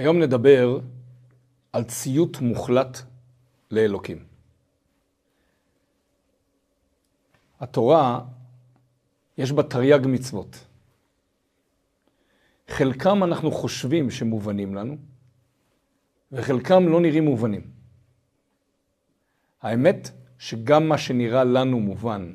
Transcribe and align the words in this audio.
היום 0.00 0.18
נדבר 0.18 0.78
על 1.72 1.84
ציות 1.84 2.40
מוחלט 2.40 2.98
לאלוקים. 3.70 4.24
התורה, 7.60 8.20
יש 9.38 9.52
בה 9.52 9.62
תרי"ג 9.62 10.06
מצוות. 10.06 10.66
חלקם 12.68 13.24
אנחנו 13.24 13.50
חושבים 13.50 14.10
שמובנים 14.10 14.74
לנו, 14.74 14.96
וחלקם 16.32 16.88
לא 16.88 17.00
נראים 17.00 17.24
מובנים. 17.24 17.70
האמת 19.62 20.10
שגם 20.38 20.88
מה 20.88 20.98
שנראה 20.98 21.44
לנו 21.44 21.80
מובן, 21.80 22.34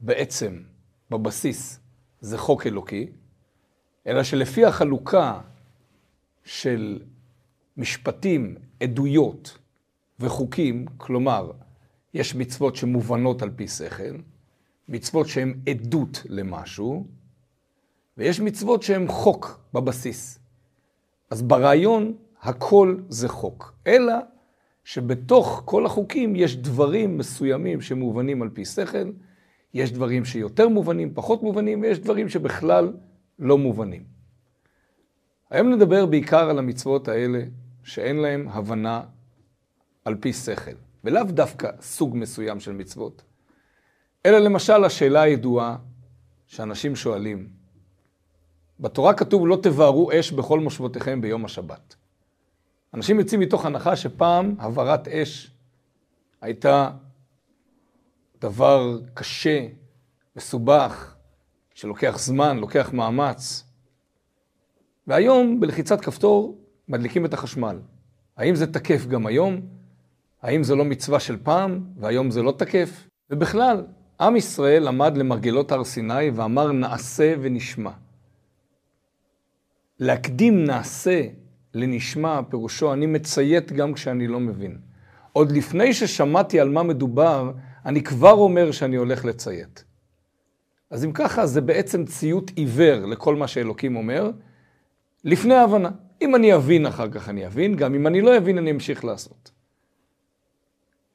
בעצם, 0.00 0.62
בבסיס, 1.10 1.80
זה 2.20 2.38
חוק 2.38 2.66
אלוקי, 2.66 3.12
אלא 4.06 4.22
שלפי 4.22 4.64
החלוקה 4.64 5.40
של 6.50 6.98
משפטים, 7.76 8.54
עדויות 8.80 9.58
וחוקים, 10.20 10.86
כלומר, 10.96 11.52
יש 12.14 12.34
מצוות 12.34 12.76
שמובנות 12.76 13.42
על 13.42 13.50
פי 13.56 13.68
שכל, 13.68 14.16
מצוות 14.88 15.28
שהן 15.28 15.54
עדות 15.68 16.22
למשהו, 16.28 17.06
ויש 18.16 18.40
מצוות 18.40 18.82
שהן 18.82 19.08
חוק 19.08 19.60
בבסיס. 19.74 20.38
אז 21.30 21.42
ברעיון 21.42 22.14
הכל 22.42 22.96
זה 23.08 23.28
חוק, 23.28 23.74
אלא 23.86 24.14
שבתוך 24.84 25.62
כל 25.64 25.86
החוקים 25.86 26.36
יש 26.36 26.56
דברים 26.56 27.18
מסוימים 27.18 27.80
שמובנים 27.80 28.42
על 28.42 28.48
פי 28.48 28.64
שכל, 28.64 29.10
יש 29.74 29.92
דברים 29.92 30.24
שיותר 30.24 30.68
מובנים, 30.68 31.14
פחות 31.14 31.42
מובנים, 31.42 31.82
ויש 31.82 31.98
דברים 31.98 32.28
שבכלל 32.28 32.92
לא 33.38 33.58
מובנים. 33.58 34.19
היום 35.50 35.72
נדבר 35.72 36.06
בעיקר 36.06 36.50
על 36.50 36.58
המצוות 36.58 37.08
האלה 37.08 37.42
שאין 37.84 38.16
להם 38.16 38.48
הבנה 38.48 39.02
על 40.04 40.14
פי 40.20 40.32
שכל, 40.32 40.76
ולאו 41.04 41.24
דווקא 41.24 41.70
סוג 41.80 42.16
מסוים 42.16 42.60
של 42.60 42.72
מצוות, 42.72 43.22
אלא 44.26 44.38
למשל 44.38 44.84
השאלה 44.84 45.22
הידועה 45.22 45.76
שאנשים 46.46 46.96
שואלים, 46.96 47.48
בתורה 48.80 49.14
כתוב 49.14 49.46
לא 49.46 49.58
תבערו 49.62 50.10
אש 50.12 50.32
בכל 50.32 50.60
מושבותיכם 50.60 51.20
ביום 51.20 51.44
השבת. 51.44 51.94
אנשים 52.94 53.18
יוצאים 53.18 53.40
מתוך 53.40 53.66
הנחה 53.66 53.96
שפעם 53.96 54.54
הבערת 54.58 55.08
אש 55.08 55.50
הייתה 56.40 56.90
דבר 58.40 58.98
קשה, 59.14 59.66
מסובך, 60.36 61.14
שלוקח 61.74 62.18
זמן, 62.18 62.58
לוקח 62.58 62.90
מאמץ. 62.92 63.69
והיום, 65.10 65.60
בלחיצת 65.60 66.00
כפתור, 66.00 66.58
מדליקים 66.88 67.24
את 67.24 67.34
החשמל. 67.34 67.78
האם 68.36 68.54
זה 68.54 68.72
תקף 68.72 69.06
גם 69.06 69.26
היום? 69.26 69.60
האם 70.42 70.64
זו 70.64 70.76
לא 70.76 70.84
מצווה 70.84 71.20
של 71.20 71.36
פעם, 71.42 71.80
והיום 71.96 72.30
זה 72.30 72.42
לא 72.42 72.52
תקף? 72.52 73.08
ובכלל, 73.30 73.84
עם 74.20 74.36
ישראל 74.36 74.88
עמד 74.88 75.16
למרגלות 75.16 75.72
הר 75.72 75.84
סיני 75.84 76.30
ואמר 76.30 76.72
נעשה 76.72 77.34
ונשמע. 77.40 77.90
להקדים 79.98 80.64
נעשה 80.64 81.22
לנשמע, 81.74 82.40
פירושו 82.50 82.92
אני 82.92 83.06
מציית 83.06 83.72
גם 83.72 83.92
כשאני 83.92 84.26
לא 84.26 84.40
מבין. 84.40 84.78
עוד 85.32 85.52
לפני 85.52 85.94
ששמעתי 85.94 86.60
על 86.60 86.68
מה 86.68 86.82
מדובר, 86.82 87.52
אני 87.86 88.02
כבר 88.02 88.32
אומר 88.32 88.70
שאני 88.70 88.96
הולך 88.96 89.24
לציית. 89.24 89.84
אז 90.90 91.04
אם 91.04 91.12
ככה, 91.12 91.46
זה 91.46 91.60
בעצם 91.60 92.04
ציות 92.04 92.50
עיוור 92.56 93.06
לכל 93.06 93.36
מה 93.36 93.48
שאלוקים 93.48 93.96
אומר, 93.96 94.30
לפני 95.24 95.54
ההבנה. 95.54 95.90
אם 96.22 96.36
אני 96.36 96.54
אבין 96.54 96.86
אחר 96.86 97.10
כך 97.10 97.28
אני 97.28 97.46
אבין, 97.46 97.76
גם 97.76 97.94
אם 97.94 98.06
אני 98.06 98.20
לא 98.20 98.36
אבין 98.36 98.58
אני 98.58 98.70
אמשיך 98.70 99.04
לעשות. 99.04 99.50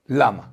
למה? 0.10 0.48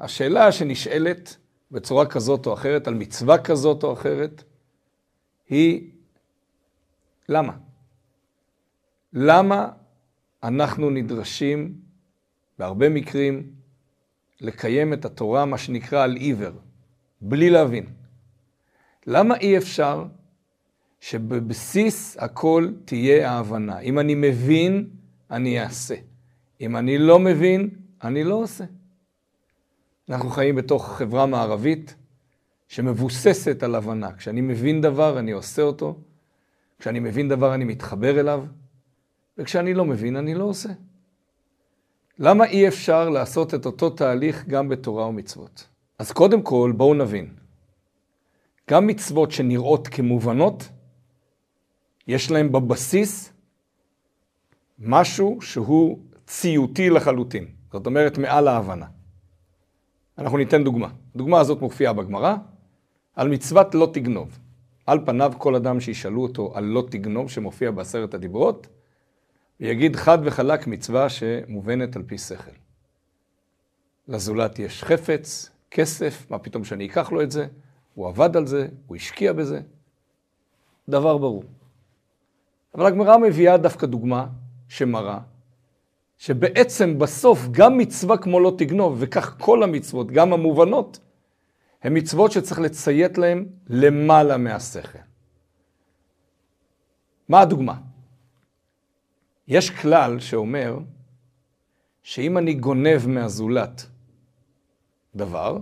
השאלה 0.00 0.52
שנשאלת 0.52 1.36
בצורה 1.70 2.06
כזאת 2.06 2.46
או 2.46 2.54
אחרת, 2.54 2.88
על 2.88 2.94
מצווה 2.94 3.38
כזאת 3.38 3.82
או 3.82 3.92
אחרת, 3.92 4.42
היא 5.48 5.90
למה? 7.28 7.52
למה 9.12 9.68
אנחנו 10.42 10.90
נדרשים 10.90 11.74
בהרבה 12.58 12.88
מקרים 12.88 13.50
לקיים 14.40 14.92
את 14.92 15.04
התורה, 15.04 15.44
מה 15.44 15.58
שנקרא 15.58 16.04
על 16.04 16.16
עיוור, 16.16 16.52
בלי 17.20 17.50
להבין? 17.50 17.86
למה 19.06 19.36
אי 19.36 19.58
אפשר 19.58 20.04
שבבסיס 21.04 22.16
הכל 22.20 22.68
תהיה 22.84 23.30
ההבנה? 23.30 23.78
אם 23.78 23.98
אני 23.98 24.14
מבין, 24.14 24.88
אני 25.30 25.60
אעשה. 25.60 25.94
אם 26.60 26.76
אני 26.76 26.98
לא 26.98 27.18
מבין, 27.18 27.70
אני 28.04 28.24
לא 28.24 28.34
עושה. 28.34 28.64
אנחנו 30.08 30.30
חיים 30.30 30.56
בתוך 30.56 30.88
חברה 30.88 31.26
מערבית 31.26 31.94
שמבוססת 32.68 33.62
על 33.62 33.74
הבנה. 33.74 34.12
כשאני 34.12 34.40
מבין 34.40 34.80
דבר, 34.80 35.18
אני 35.18 35.32
עושה 35.32 35.62
אותו. 35.62 35.98
כשאני 36.78 37.00
מבין 37.00 37.28
דבר, 37.28 37.54
אני 37.54 37.64
מתחבר 37.64 38.20
אליו. 38.20 38.44
וכשאני 39.38 39.74
לא 39.74 39.84
מבין, 39.84 40.16
אני 40.16 40.34
לא 40.34 40.44
עושה. 40.44 40.68
למה 42.18 42.44
אי 42.44 42.68
אפשר 42.68 43.08
לעשות 43.10 43.54
את 43.54 43.66
אותו 43.66 43.90
תהליך 43.90 44.44
גם 44.48 44.68
בתורה 44.68 45.06
ומצוות? 45.06 45.68
אז 45.98 46.12
קודם 46.12 46.42
כל, 46.42 46.72
בואו 46.76 46.94
נבין. 46.94 47.28
גם 48.70 48.86
מצוות 48.86 49.32
שנראות 49.32 49.88
כמובנות, 49.88 50.68
יש 52.06 52.30
להן 52.30 52.52
בבסיס 52.52 53.32
משהו 54.78 55.38
שהוא 55.42 55.98
ציותי 56.26 56.90
לחלוטין. 56.90 57.46
זאת 57.72 57.86
אומרת, 57.86 58.18
מעל 58.18 58.48
ההבנה. 58.48 58.86
אנחנו 60.18 60.38
ניתן 60.38 60.64
דוגמה. 60.64 60.88
הדוגמה 61.14 61.40
הזאת 61.40 61.60
מופיעה 61.60 61.92
בגמרא, 61.92 62.34
על 63.14 63.28
מצוות 63.28 63.74
לא 63.74 63.90
תגנוב. 63.92 64.38
על 64.86 65.04
פניו 65.06 65.32
כל 65.38 65.54
אדם 65.54 65.80
שישאלו 65.80 66.22
אותו 66.22 66.52
על 66.54 66.64
לא 66.64 66.84
תגנוב 66.90 67.30
שמופיע 67.30 67.70
בעשרת 67.70 68.14
הדיברות, 68.14 68.66
ויגיד 69.60 69.96
חד 69.96 70.18
וחלק 70.24 70.66
מצווה 70.66 71.08
שמובנת 71.08 71.96
על 71.96 72.02
פי 72.02 72.18
שכל. 72.18 72.50
לזולת 74.08 74.58
יש 74.58 74.84
חפץ, 74.84 75.50
כסף, 75.70 76.26
מה 76.30 76.38
פתאום 76.38 76.64
שאני 76.64 76.86
אקח 76.86 77.12
לו 77.12 77.22
את 77.22 77.30
זה? 77.30 77.46
הוא 77.94 78.08
עבד 78.08 78.36
על 78.36 78.46
זה, 78.46 78.68
הוא 78.86 78.96
השקיע 78.96 79.32
בזה. 79.32 79.60
דבר 80.88 81.18
ברור. 81.18 81.44
אבל 82.74 82.86
הגמרא 82.86 83.16
מביאה 83.16 83.56
דווקא 83.56 83.86
דוגמה 83.86 84.26
שמראה 84.68 85.18
שבעצם 86.18 86.98
בסוף 86.98 87.48
גם 87.50 87.78
מצווה 87.78 88.16
כמו 88.16 88.40
לא 88.40 88.52
תגנוב, 88.58 88.96
וכך 88.98 89.36
כל 89.38 89.62
המצוות, 89.62 90.10
גם 90.10 90.32
המובנות, 90.32 90.98
הן 91.82 91.98
מצוות 91.98 92.32
שצריך 92.32 92.60
לציית 92.60 93.18
להן 93.18 93.46
למעלה 93.68 94.36
מהשכל. 94.36 94.98
מה 97.28 97.40
הדוגמה? 97.40 97.74
יש 99.48 99.70
כלל 99.70 100.20
שאומר 100.20 100.78
שאם 102.02 102.38
אני 102.38 102.54
גונב 102.54 103.06
מהזולת 103.06 103.86
דבר, 105.16 105.58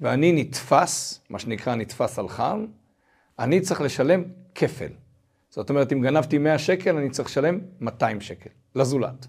ואני 0.00 0.32
נתפס, 0.32 1.20
מה 1.30 1.38
שנקרא 1.38 1.74
נתפס 1.74 2.18
על 2.18 2.28
חם, 2.28 2.66
אני 3.38 3.60
צריך 3.60 3.80
לשלם 3.80 4.22
כפל. 4.54 4.92
זאת 5.50 5.70
אומרת, 5.70 5.92
אם 5.92 6.02
גנבתי 6.02 6.38
100 6.38 6.58
שקל, 6.58 6.96
אני 6.96 7.10
צריך 7.10 7.28
לשלם 7.28 7.60
200 7.80 8.20
שקל 8.20 8.50
לזולת. 8.74 9.26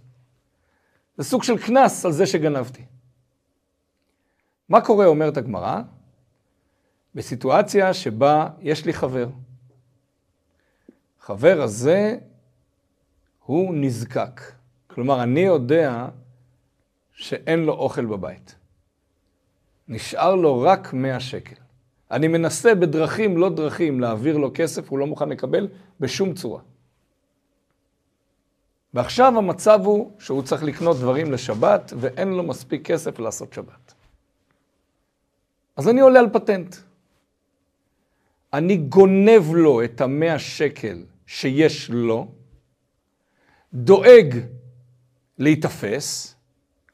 זה 1.18 1.24
סוג 1.24 1.44
של 1.44 1.58
קנס 1.58 2.06
על 2.06 2.12
זה 2.12 2.26
שגנבתי. 2.26 2.86
מה 4.70 4.82
קורה, 4.82 5.06
אומרת 5.06 5.38
הגמרא, 5.38 5.82
בסיטואציה 7.16 7.94
שבה 7.94 8.50
יש 8.60 8.86
לי 8.86 8.94
חבר. 8.94 9.30
חבר 11.20 11.62
הזה 11.62 12.18
הוא 13.46 13.76
נזקק. 13.76 14.42
כלומר, 14.88 15.24
אני 15.24 15.40
יודע 15.40 16.08
שאין 17.14 17.60
לו 17.60 17.74
אוכל 17.74 18.06
בבית. 18.06 18.56
נשאר 19.88 20.36
לו 20.36 20.62
רק 20.62 20.94
100 20.94 21.20
שקל. 21.20 21.69
אני 22.12 22.28
מנסה 22.28 22.76
בדרכים 22.76 23.38
לא 23.38 23.50
דרכים 23.50 24.00
להעביר 24.00 24.38
לו 24.38 24.52
כסף, 24.54 24.90
הוא 24.90 25.00
לא 25.00 25.08
מוכן 25.08 25.30
לקבל 25.30 25.68
בשום 26.00 26.34
צורה. 26.34 26.62
ועכשיו 28.94 29.38
המצב 29.38 29.80
הוא 29.84 30.12
שהוא 30.20 30.42
צריך 30.42 30.64
לקנות 30.64 30.98
דברים 30.98 31.32
לשבת 31.32 31.94
ואין 31.98 32.28
לו 32.28 32.44
מספיק 32.44 32.86
כסף 32.86 33.20
לעשות 33.20 33.54
שבת. 33.54 33.94
אז 35.76 35.88
אני 35.88 36.02
עולה 36.02 36.20
על 36.20 36.30
פטנט. 36.34 36.76
אני 38.54 38.78
גונב 38.78 39.54
לו 39.54 39.84
את 39.84 40.02
המאה 40.02 40.40
שקל 40.40 41.04
שיש 41.26 41.90
לו, 41.90 42.28
דואג 43.74 44.36
להיתפס, 45.38 46.36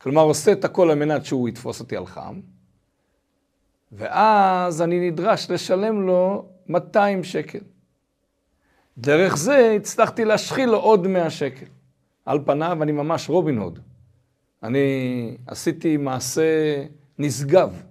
כלומר 0.02 0.22
עושה 0.22 0.52
את 0.52 0.66
הכל 0.66 0.92
על 0.92 0.98
מנת 0.98 1.26
שהוא 1.26 1.50
יתפוס 1.50 1.80
אותי 1.80 1.98
על 1.98 2.06
חם, 2.06 2.40
ואז 3.98 4.82
אני 4.82 5.12
נדרש 5.12 5.52
לשלם 5.52 6.08
לו 6.08 6.46
200 6.68 7.24
שקל. 7.24 7.60
דרך 8.98 9.38
זה 9.38 9.74
הצלחתי 9.76 10.26
להשחיל 10.26 10.70
לו 10.70 10.78
עוד 10.78 11.08
100 11.08 11.30
שקל. 11.30 11.66
על 12.26 12.40
פניו 12.46 12.84
אני 12.84 12.92
ממש 12.92 13.30
רובין 13.30 13.58
הוד. 13.58 13.80
אני 14.64 15.38
עשיתי 15.48 15.98
מעשה 15.98 16.84
נשגב. 17.20 17.82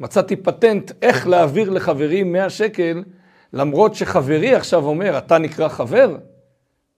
מצאתי 0.00 0.36
פטנט 0.36 0.92
איך 1.02 1.26
להעביר 1.26 1.70
לחברי 1.70 2.22
100 2.22 2.50
שקל, 2.50 3.04
למרות 3.52 3.94
שחברי 3.94 4.54
עכשיו 4.54 4.84
אומר, 4.84 5.18
אתה 5.18 5.38
נקרא 5.38 5.68
חבר? 5.68 6.16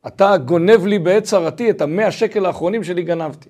אתה 0.06 0.36
גונב 0.36 0.86
לי 0.86 0.98
בעת 0.98 1.22
צרתי 1.22 1.70
את 1.70 1.80
המאה 1.80 2.10
שקל 2.10 2.46
האחרונים 2.46 2.84
שלי 2.84 3.02
גנבתי. 3.02 3.48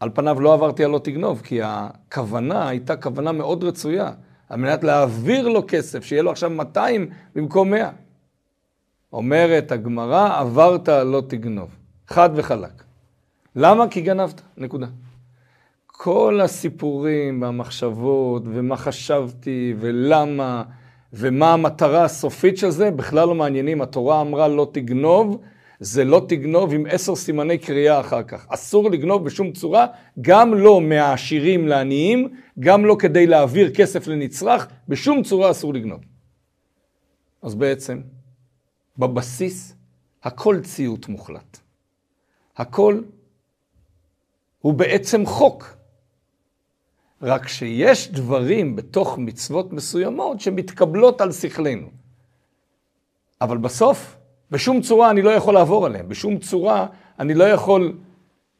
על 0.00 0.10
פניו 0.14 0.40
לא 0.40 0.54
עברתי 0.54 0.84
על 0.84 0.90
לא 0.90 0.98
תגנוב, 0.98 1.40
כי 1.44 1.60
הכוונה 1.62 2.68
הייתה 2.68 2.96
כוונה 2.96 3.32
מאוד 3.32 3.64
רצויה, 3.64 4.10
על 4.48 4.60
מנת 4.60 4.84
להעביר 4.84 5.48
לו 5.48 5.62
כסף, 5.68 6.04
שיהיה 6.04 6.22
לו 6.22 6.30
עכשיו 6.30 6.50
200 6.50 7.10
במקום 7.34 7.70
100. 7.70 7.90
אומרת 9.12 9.72
הגמרא, 9.72 10.38
עברת 10.38 10.88
על 10.88 11.06
לא 11.06 11.22
תגנוב. 11.28 11.68
חד 12.08 12.30
וחלק. 12.34 12.82
למה? 13.56 13.88
כי 13.88 14.00
גנבת, 14.00 14.40
נקודה. 14.56 14.86
כל 15.86 16.40
הסיפורים 16.42 17.42
והמחשבות, 17.42 18.42
ומה 18.46 18.76
חשבתי, 18.76 19.74
ולמה, 19.78 20.62
ומה 21.12 21.52
המטרה 21.52 22.04
הסופית 22.04 22.58
של 22.58 22.70
זה, 22.70 22.90
בכלל 22.90 23.28
לא 23.28 23.34
מעניינים. 23.34 23.82
התורה 23.82 24.20
אמרה 24.20 24.48
לא 24.48 24.70
תגנוב, 24.72 25.40
זה 25.80 26.04
לא 26.04 26.26
תגנוב 26.28 26.74
עם 26.74 26.86
עשר 26.90 27.16
סימני 27.16 27.58
קריאה 27.58 28.00
אחר 28.00 28.22
כך. 28.22 28.46
אסור 28.48 28.90
לגנוב 28.90 29.24
בשום 29.24 29.52
צורה, 29.52 29.86
גם 30.20 30.54
לא 30.54 30.80
מהעשירים 30.80 31.68
לעניים, 31.68 32.36
גם 32.58 32.84
לא 32.84 32.96
כדי 32.98 33.26
להעביר 33.26 33.74
כסף 33.74 34.06
לנצרך, 34.06 34.68
בשום 34.88 35.22
צורה 35.22 35.50
אסור 35.50 35.74
לגנוב. 35.74 36.00
אז 37.42 37.54
בעצם, 37.54 38.00
בבסיס, 38.98 39.74
הכל 40.22 40.60
ציות 40.62 41.08
מוחלט. 41.08 41.58
הכל 42.56 43.00
הוא 44.60 44.74
בעצם 44.74 45.26
חוק. 45.26 45.76
רק 47.22 47.48
שיש 47.48 48.10
דברים 48.10 48.76
בתוך 48.76 49.18
מצוות 49.18 49.72
מסוימות 49.72 50.40
שמתקבלות 50.40 51.20
על 51.20 51.32
שכלנו. 51.32 51.90
אבל 53.40 53.58
בסוף, 53.58 54.16
בשום 54.50 54.80
צורה 54.80 55.10
אני 55.10 55.22
לא 55.22 55.30
יכול 55.30 55.54
לעבור 55.54 55.86
עליהם, 55.86 56.08
בשום 56.08 56.38
צורה 56.38 56.86
אני 57.18 57.34
לא 57.34 57.44
יכול 57.44 57.92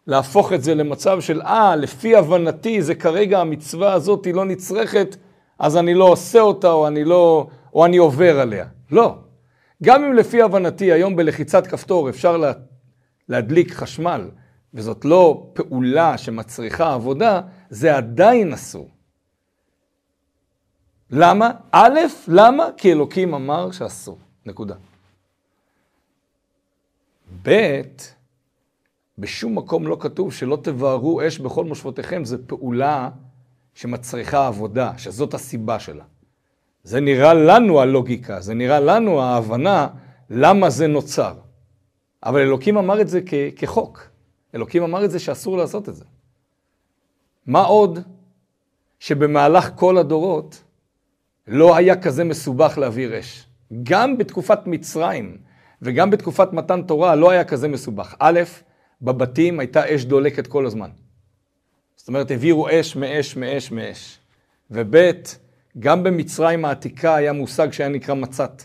להפוך 0.06 0.52
את 0.52 0.62
זה 0.62 0.74
למצב 0.74 1.20
של, 1.20 1.42
אה, 1.42 1.76
לפי 1.76 2.16
הבנתי 2.16 2.82
זה 2.82 2.94
כרגע 2.94 3.40
המצווה 3.40 3.92
הזאת 3.92 4.24
היא 4.24 4.34
לא 4.34 4.44
נצרכת, 4.44 5.16
אז 5.58 5.76
אני 5.76 5.94
לא 5.94 6.04
עושה 6.04 6.40
אותה 6.40 6.72
או 6.72 6.86
אני 6.86 7.04
לא, 7.04 7.46
או 7.74 7.84
אני 7.86 7.96
עובר 7.96 8.40
עליה. 8.40 8.66
לא. 8.90 9.14
גם 9.82 10.04
אם 10.04 10.12
לפי 10.12 10.42
הבנתי 10.42 10.92
היום 10.92 11.16
בלחיצת 11.16 11.66
כפתור 11.66 12.08
אפשר 12.08 12.36
לה, 12.36 12.52
להדליק 13.28 13.74
חשמל, 13.74 14.30
וזאת 14.74 15.04
לא 15.04 15.46
פעולה 15.52 16.18
שמצריכה 16.18 16.94
עבודה, 16.94 17.40
זה 17.70 17.96
עדיין 17.96 18.52
אסור. 18.52 18.88
למה? 21.10 21.50
א', 21.72 21.98
למה? 22.28 22.64
כי 22.76 22.92
אלוקים 22.92 23.34
אמר 23.34 23.70
שאסור. 23.70 24.18
נקודה. 24.46 24.74
ב', 27.42 27.80
בשום 29.18 29.58
מקום 29.58 29.86
לא 29.86 29.96
כתוב 30.00 30.32
שלא 30.32 30.58
תבערו 30.62 31.26
אש 31.26 31.38
בכל 31.38 31.64
מושבותיכם, 31.64 32.24
זו 32.24 32.36
פעולה 32.46 33.10
שמצריכה 33.74 34.46
עבודה, 34.46 34.92
שזאת 34.98 35.34
הסיבה 35.34 35.78
שלה. 35.78 36.04
זה 36.84 37.00
נראה 37.00 37.34
לנו 37.34 37.80
הלוגיקה, 37.80 38.40
זה 38.40 38.54
נראה 38.54 38.80
לנו 38.80 39.22
ההבנה 39.22 39.88
למה 40.30 40.70
זה 40.70 40.86
נוצר. 40.86 41.34
אבל 42.24 42.40
אלוקים 42.40 42.78
אמר 42.78 43.00
את 43.00 43.08
זה 43.08 43.20
כ- 43.26 43.34
כחוק. 43.56 44.08
אלוקים 44.54 44.82
אמר 44.82 45.04
את 45.04 45.10
זה 45.10 45.18
שאסור 45.18 45.56
לעשות 45.56 45.88
את 45.88 45.96
זה. 45.96 46.04
מה 47.46 47.60
עוד 47.62 47.98
שבמהלך 48.98 49.70
כל 49.74 49.98
הדורות 49.98 50.62
לא 51.46 51.76
היה 51.76 52.02
כזה 52.02 52.24
מסובך 52.24 52.78
להעביר 52.78 53.18
אש. 53.18 53.46
גם 53.82 54.18
בתקופת 54.18 54.58
מצרים 54.66 55.36
וגם 55.82 56.10
בתקופת 56.10 56.52
מתן 56.52 56.82
תורה 56.82 57.14
לא 57.14 57.30
היה 57.30 57.44
כזה 57.44 57.68
מסובך. 57.68 58.14
א', 58.18 58.40
בבתים 59.02 59.60
הייתה 59.60 59.94
אש 59.94 60.04
דולקת 60.04 60.46
כל 60.46 60.66
הזמן. 60.66 60.90
זאת 61.96 62.08
אומרת, 62.08 62.30
העבירו 62.30 62.68
אש 62.70 62.96
מאש 62.96 63.36
מאש 63.36 63.70
מאש. 63.70 64.18
וב', 64.70 64.96
גם 65.78 66.02
במצרים 66.02 66.64
העתיקה 66.64 67.14
היה 67.14 67.32
מושג 67.32 67.72
שהיה 67.72 67.88
נקרא 67.88 68.14
מצת. 68.14 68.62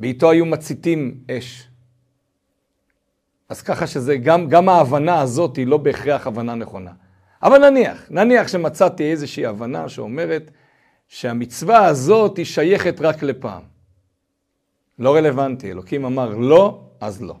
ואיתו 0.00 0.30
היו 0.30 0.46
מציתים 0.46 1.20
אש. 1.30 1.68
אז 3.48 3.62
ככה 3.62 3.86
שזה, 3.86 4.16
גם, 4.16 4.48
גם 4.48 4.68
ההבנה 4.68 5.20
הזאת 5.20 5.56
היא 5.56 5.66
לא 5.66 5.76
בהכרח 5.76 6.26
הבנה 6.26 6.54
נכונה. 6.54 6.92
אבל 7.42 7.70
נניח, 7.70 8.06
נניח 8.10 8.48
שמצאתי 8.48 9.10
איזושהי 9.10 9.46
הבנה 9.46 9.88
שאומרת 9.88 10.50
שהמצווה 11.08 11.86
הזאת 11.86 12.36
היא 12.36 12.44
שייכת 12.44 13.00
רק 13.00 13.22
לפעם. 13.22 13.62
לא 15.00 15.16
רלוונטי, 15.16 15.70
אלוקים 15.70 16.04
אמר 16.04 16.34
לא, 16.34 16.80
אז 17.00 17.22
לא. 17.22 17.36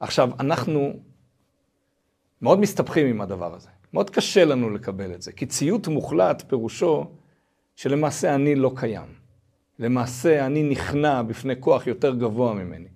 עכשיו, 0.00 0.30
אנחנו 0.40 0.92
מאוד 2.42 2.60
מסתבכים 2.60 3.06
עם 3.06 3.20
הדבר 3.20 3.54
הזה. 3.54 3.68
מאוד 3.92 4.10
קשה 4.10 4.44
לנו 4.44 4.70
לקבל 4.70 5.14
את 5.14 5.22
זה, 5.22 5.32
כי 5.32 5.46
ציות 5.46 5.88
מוחלט 5.88 6.42
פירושו 6.48 7.06
שלמעשה 7.76 8.34
אני 8.34 8.54
לא 8.54 8.72
קיים. 8.76 9.08
למעשה 9.78 10.46
אני 10.46 10.62
נכנע 10.62 11.22
בפני 11.22 11.54
כוח 11.60 11.86
יותר 11.86 12.14
גבוה 12.14 12.54
ממני. 12.54 12.88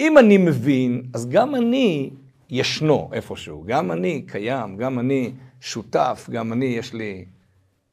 אם 0.00 0.18
אני 0.18 0.38
מבין, 0.38 1.02
אז 1.14 1.28
גם 1.28 1.54
אני 1.54 2.10
ישנו 2.50 3.10
איפשהו, 3.12 3.64
גם 3.66 3.92
אני 3.92 4.22
קיים, 4.22 4.76
גם 4.76 4.98
אני 4.98 5.32
שותף, 5.60 6.28
גם 6.32 6.52
אני 6.52 6.64
יש 6.64 6.94
לי 6.94 7.24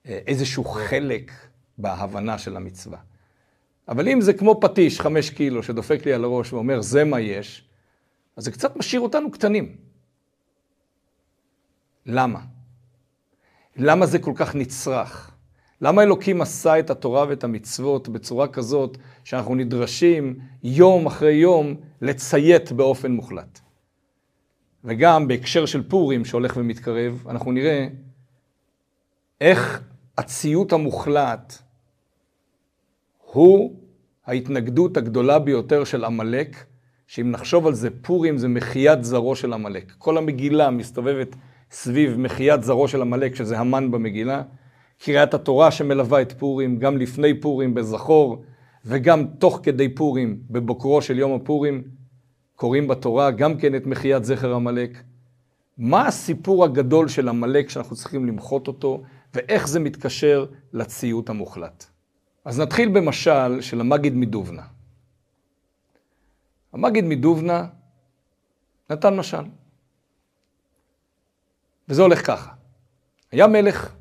אה, 0.06 0.20
איזשהו 0.28 0.64
חלק 0.64 1.32
בהבנה 1.80 2.38
של 2.38 2.56
המצווה. 2.56 2.98
אבל 3.88 4.10
אם 4.10 4.22
זה 4.22 4.34
כמו 4.34 4.60
פטיש, 4.62 5.02
חמש 5.02 5.30
קילו, 5.30 5.64
שדופק 5.64 6.06
לי 6.06 6.14
על 6.14 6.24
הראש 6.24 6.54
ואומר, 6.54 6.82
זה 6.82 7.04
מה 7.04 7.20
יש, 7.20 7.70
אז 8.38 8.44
זה 8.44 8.52
קצת 8.52 8.76
משאיר 8.76 9.02
אותנו 9.02 9.32
קטנים. 9.32 9.76
למה? 12.06 12.40
למה 13.76 14.06
זה 14.06 14.20
כל 14.20 14.34
כך 14.36 14.56
נצרך? 14.56 15.32
למה 15.82 16.04
אלוקים 16.04 16.42
עשה 16.42 16.80
את 16.80 16.90
התורה 16.90 17.26
ואת 17.30 17.44
המצוות 17.44 18.10
בצורה 18.10 18.48
כזאת 18.48 18.98
שאנחנו 19.24 19.56
נדרשים 19.56 20.40
יום 20.64 21.06
אחרי 21.06 21.34
יום 21.34 21.76
לציית 22.02 22.72
באופן 22.72 23.12
מוחלט? 23.12 23.60
וגם 24.84 25.28
בהקשר 25.28 25.66
של 25.66 25.90
פורים 25.90 26.26
שהולך 26.26 26.58
ומתקרב, 26.58 27.26
אנחנו 27.30 27.52
נראה 27.52 27.88
איך 29.42 29.82
הציות 30.18 30.74
המוחלט 30.74 31.69
הוא 33.32 33.76
ההתנגדות 34.26 34.98
הגדולה 34.98 35.40
ביותר 35.40 35.84
של 35.84 36.06
עמלק, 36.06 36.66
שאם 37.08 37.32
נחשוב 37.32 37.68
על 37.68 37.74
זה, 37.74 37.90
פורים 38.02 38.38
זה 38.38 38.48
מחיית 38.48 39.04
זרעו 39.04 39.36
של 39.36 39.54
עמלק. 39.54 39.94
כל 39.98 40.18
המגילה 40.18 40.70
מסתובבת 40.70 41.36
סביב 41.72 42.20
מחיית 42.20 42.64
זרעו 42.64 42.88
של 42.88 43.02
עמלק, 43.02 43.36
שזה 43.36 43.60
המן 43.60 43.92
במגילה. 43.92 44.42
קריאת 45.04 45.34
התורה 45.34 45.72
שמלווה 45.72 46.22
את 46.22 46.32
פורים, 46.32 46.80
גם 46.80 46.98
לפני 46.98 47.42
פורים 47.42 47.74
בזכור, 47.74 48.44
וגם 48.86 49.26
תוך 49.40 49.60
כדי 49.64 49.96
פורים, 49.96 50.40
בבוקרו 50.50 51.02
של 51.02 51.20
יום 51.20 51.42
הפורים, 51.42 51.84
קוראים 52.56 52.88
בתורה 52.88 53.32
גם 53.32 53.58
כן 53.58 53.76
את 53.76 53.86
מחיית 53.88 54.26
זכר 54.26 54.54
עמלק. 54.54 55.04
מה 55.78 56.08
הסיפור 56.08 56.66
הגדול 56.66 57.08
של 57.08 57.30
עמלק 57.30 57.70
שאנחנו 57.70 57.96
צריכים 57.96 58.28
למחות 58.28 58.68
אותו, 58.68 59.04
ואיך 59.34 59.68
זה 59.68 59.80
מתקשר 59.80 60.46
לציות 60.74 61.30
המוחלט. 61.30 61.99
אז 62.46 62.60
נתחיל 62.60 62.90
במשל 62.90 63.62
של 63.62 63.82
המגיד 63.82 64.14
מדובנה. 64.16 64.68
המגיד 66.74 67.06
מדובנה 67.06 67.68
נתן 68.90 69.16
משל. 69.16 69.44
וזה 71.90 72.02
הולך 72.02 72.28
ככה. 72.28 72.54
היה 73.32 73.48
מלך, 73.48 73.96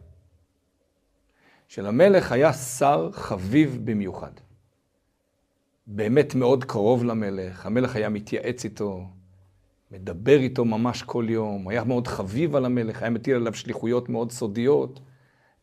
שלמלך 1.68 2.32
היה 2.32 2.52
שר 2.52 3.10
חביב 3.12 3.80
במיוחד. 3.84 4.32
באמת 5.86 6.34
מאוד 6.34 6.64
קרוב 6.64 7.04
למלך, 7.04 7.66
המלך 7.66 7.96
היה 7.96 8.08
מתייעץ 8.08 8.64
איתו, 8.64 9.06
מדבר 9.90 10.38
איתו 10.38 10.64
ממש 10.64 11.02
כל 11.02 11.26
יום, 11.28 11.68
היה 11.68 11.84
מאוד 11.84 12.06
חביב 12.06 12.56
על 12.56 12.64
המלך, 12.64 13.02
היה 13.02 13.10
מטיל 13.10 13.36
עליו 13.36 13.54
שליחויות 13.54 14.08
מאוד 14.08 14.32
סודיות, 14.32 15.00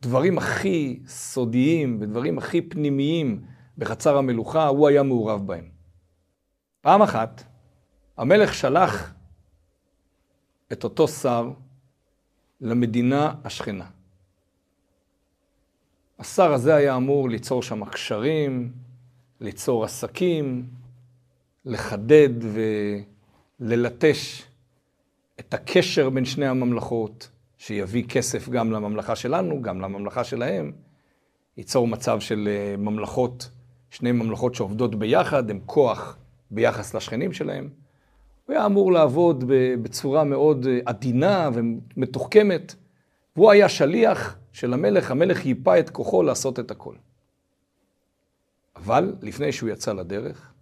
דברים 0.02 0.38
הכי 0.38 1.00
סודיים 1.08 1.98
ודברים 2.02 2.38
הכי 2.38 2.62
פנימיים 2.62 3.46
בחצר 3.78 4.18
המלוכה, 4.18 4.68
הוא 4.68 4.88
היה 4.88 5.04
מעורב 5.04 5.48
בהם. 5.48 5.70
פעם 6.82 7.02
אחת, 7.02 7.44
המלך 8.18 8.54
שלח 8.54 9.14
את 10.72 10.84
אותו 10.84 11.08
שר 11.08 11.52
למדינה 12.62 13.34
השכנה. 13.44 13.86
השר 16.20 16.54
הזה 16.54 16.75
היה 16.75 16.96
אמור 16.96 17.30
ליצור 17.30 17.64
שם 17.64 17.86
קשרים, 17.86 18.72
ליצור 19.40 19.84
עסקים, 19.84 20.70
לחדד 21.66 22.30
וללטש 23.60 24.44
את 25.40 25.54
הקשר 25.54 26.10
בין 26.10 26.25
שני 26.25 26.48
הממלכות, 26.48 27.30
שיביא 27.65 28.03
כסף 28.10 28.50
גם 28.50 28.72
לממלכה 28.72 29.15
שלנו, 29.15 29.62
גם 29.62 29.81
לממלכה 29.81 30.24
שלהם, 30.24 30.72
ייצור 31.57 31.88
מצב 31.88 32.19
של 32.19 32.48
אה, 32.51 32.77
ממלכות, 32.77 33.50
שני 33.89 34.12
ממלכות 34.12 34.55
שעובדות 34.55 34.95
ביחד, 34.95 35.50
הם 35.50 35.60
כוח 35.65 36.17
ביחס 36.51 36.93
לשכנים 36.93 37.34
שלהם. 37.34 37.69
הוא 38.45 38.53
היה 38.53 38.65
אמור 38.65 38.91
לעבוד 38.91 39.43
בצורה 39.81 40.24
מאוד 40.24 40.67
אה, 40.67 40.79
עדינה 40.86 41.50
ומתוחכמת, 41.53 42.75
והוא 43.36 43.51
היה 43.51 43.69
שליח 43.69 44.38
של 44.51 44.74
המלך, 44.74 45.12
המלך 45.12 45.45
ייפה 45.45 45.79
את 45.79 45.89
כוחו 45.89 46.24
לעשות 46.24 46.60
את 46.60 46.72
הכל. 46.72 46.95
אבל 48.75 49.15
לפני 49.22 49.51
שהוא 49.51 49.69
יצא 49.69 49.93
לדרך, 49.93 50.53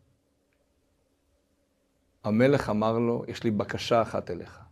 המלך 2.24 2.70
אמר 2.70 3.00
לו, 3.00 3.24
יש 3.28 3.44
לי 3.44 3.52
בקשה 3.52 4.02
אחת 4.02 4.32
אליך. 4.32 4.63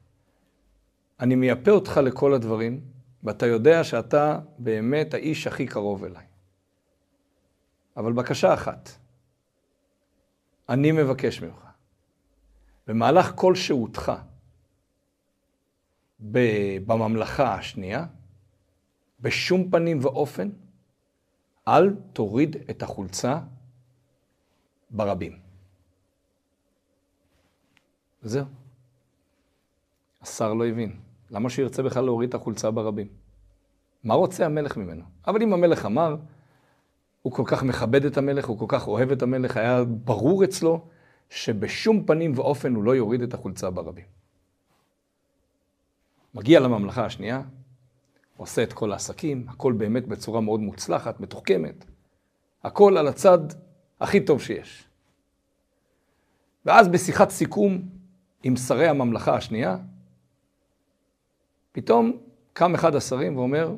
אני 1.21 1.35
מייפה 1.35 1.71
אותך 1.71 1.97
לכל 1.97 2.33
הדברים, 2.33 2.81
ואתה 3.23 3.45
יודע 3.45 3.83
שאתה 3.83 4.39
באמת 4.57 5.13
האיש 5.13 5.47
הכי 5.47 5.67
קרוב 5.67 6.03
אליי. 6.03 6.25
אבל 7.97 8.13
בקשה 8.13 8.53
אחת, 8.53 8.89
אני 10.69 10.91
מבקש 10.91 11.41
ממך, 11.41 11.65
במהלך 12.87 13.31
כל 13.35 13.55
שהותך 13.55 14.11
בממלכה 16.19 17.55
השנייה, 17.55 18.05
בשום 19.19 19.71
פנים 19.71 19.99
ואופן, 20.01 20.49
אל 21.67 21.95
תוריד 22.13 22.55
את 22.69 22.83
החולצה 22.83 23.39
ברבים. 24.89 25.39
זהו. 28.21 28.45
השר 30.21 30.53
לא 30.53 30.67
הבין. 30.67 31.10
למה 31.31 31.49
שירצה 31.49 31.83
בכלל 31.83 32.05
להוריד 32.05 32.29
את 32.29 32.35
החולצה 32.35 32.71
ברבים? 32.71 33.07
מה 34.03 34.13
רוצה 34.13 34.45
המלך 34.45 34.77
ממנו? 34.77 35.03
אבל 35.27 35.41
אם 35.41 35.53
המלך 35.53 35.85
אמר, 35.85 36.15
הוא 37.21 37.33
כל 37.33 37.43
כך 37.45 37.63
מכבד 37.63 38.05
את 38.05 38.17
המלך, 38.17 38.47
הוא 38.47 38.59
כל 38.59 38.65
כך 38.67 38.87
אוהב 38.87 39.11
את 39.11 39.21
המלך, 39.21 39.57
היה 39.57 39.83
ברור 39.83 40.43
אצלו 40.43 40.85
שבשום 41.29 42.05
פנים 42.05 42.33
ואופן 42.35 42.75
הוא 42.75 42.83
לא 42.83 42.95
יוריד 42.95 43.21
את 43.21 43.33
החולצה 43.33 43.69
ברבים. 43.69 44.05
מגיע 46.33 46.59
לממלכה 46.59 47.05
השנייה, 47.05 47.41
עושה 48.37 48.63
את 48.63 48.73
כל 48.73 48.91
העסקים, 48.91 49.45
הכל 49.49 49.73
באמת 49.73 50.07
בצורה 50.07 50.41
מאוד 50.41 50.59
מוצלחת, 50.59 51.19
מתוחכמת. 51.19 51.85
הכל 52.63 52.97
על 52.97 53.07
הצד 53.07 53.39
הכי 53.99 54.25
טוב 54.25 54.41
שיש. 54.41 54.87
ואז 56.65 56.87
בשיחת 56.87 57.29
סיכום 57.29 57.81
עם 58.43 58.55
שרי 58.55 58.87
הממלכה 58.87 59.35
השנייה, 59.35 59.77
פתאום 61.71 62.17
קם 62.53 62.75
אחד 62.75 62.95
השרים 62.95 63.37
ואומר, 63.37 63.75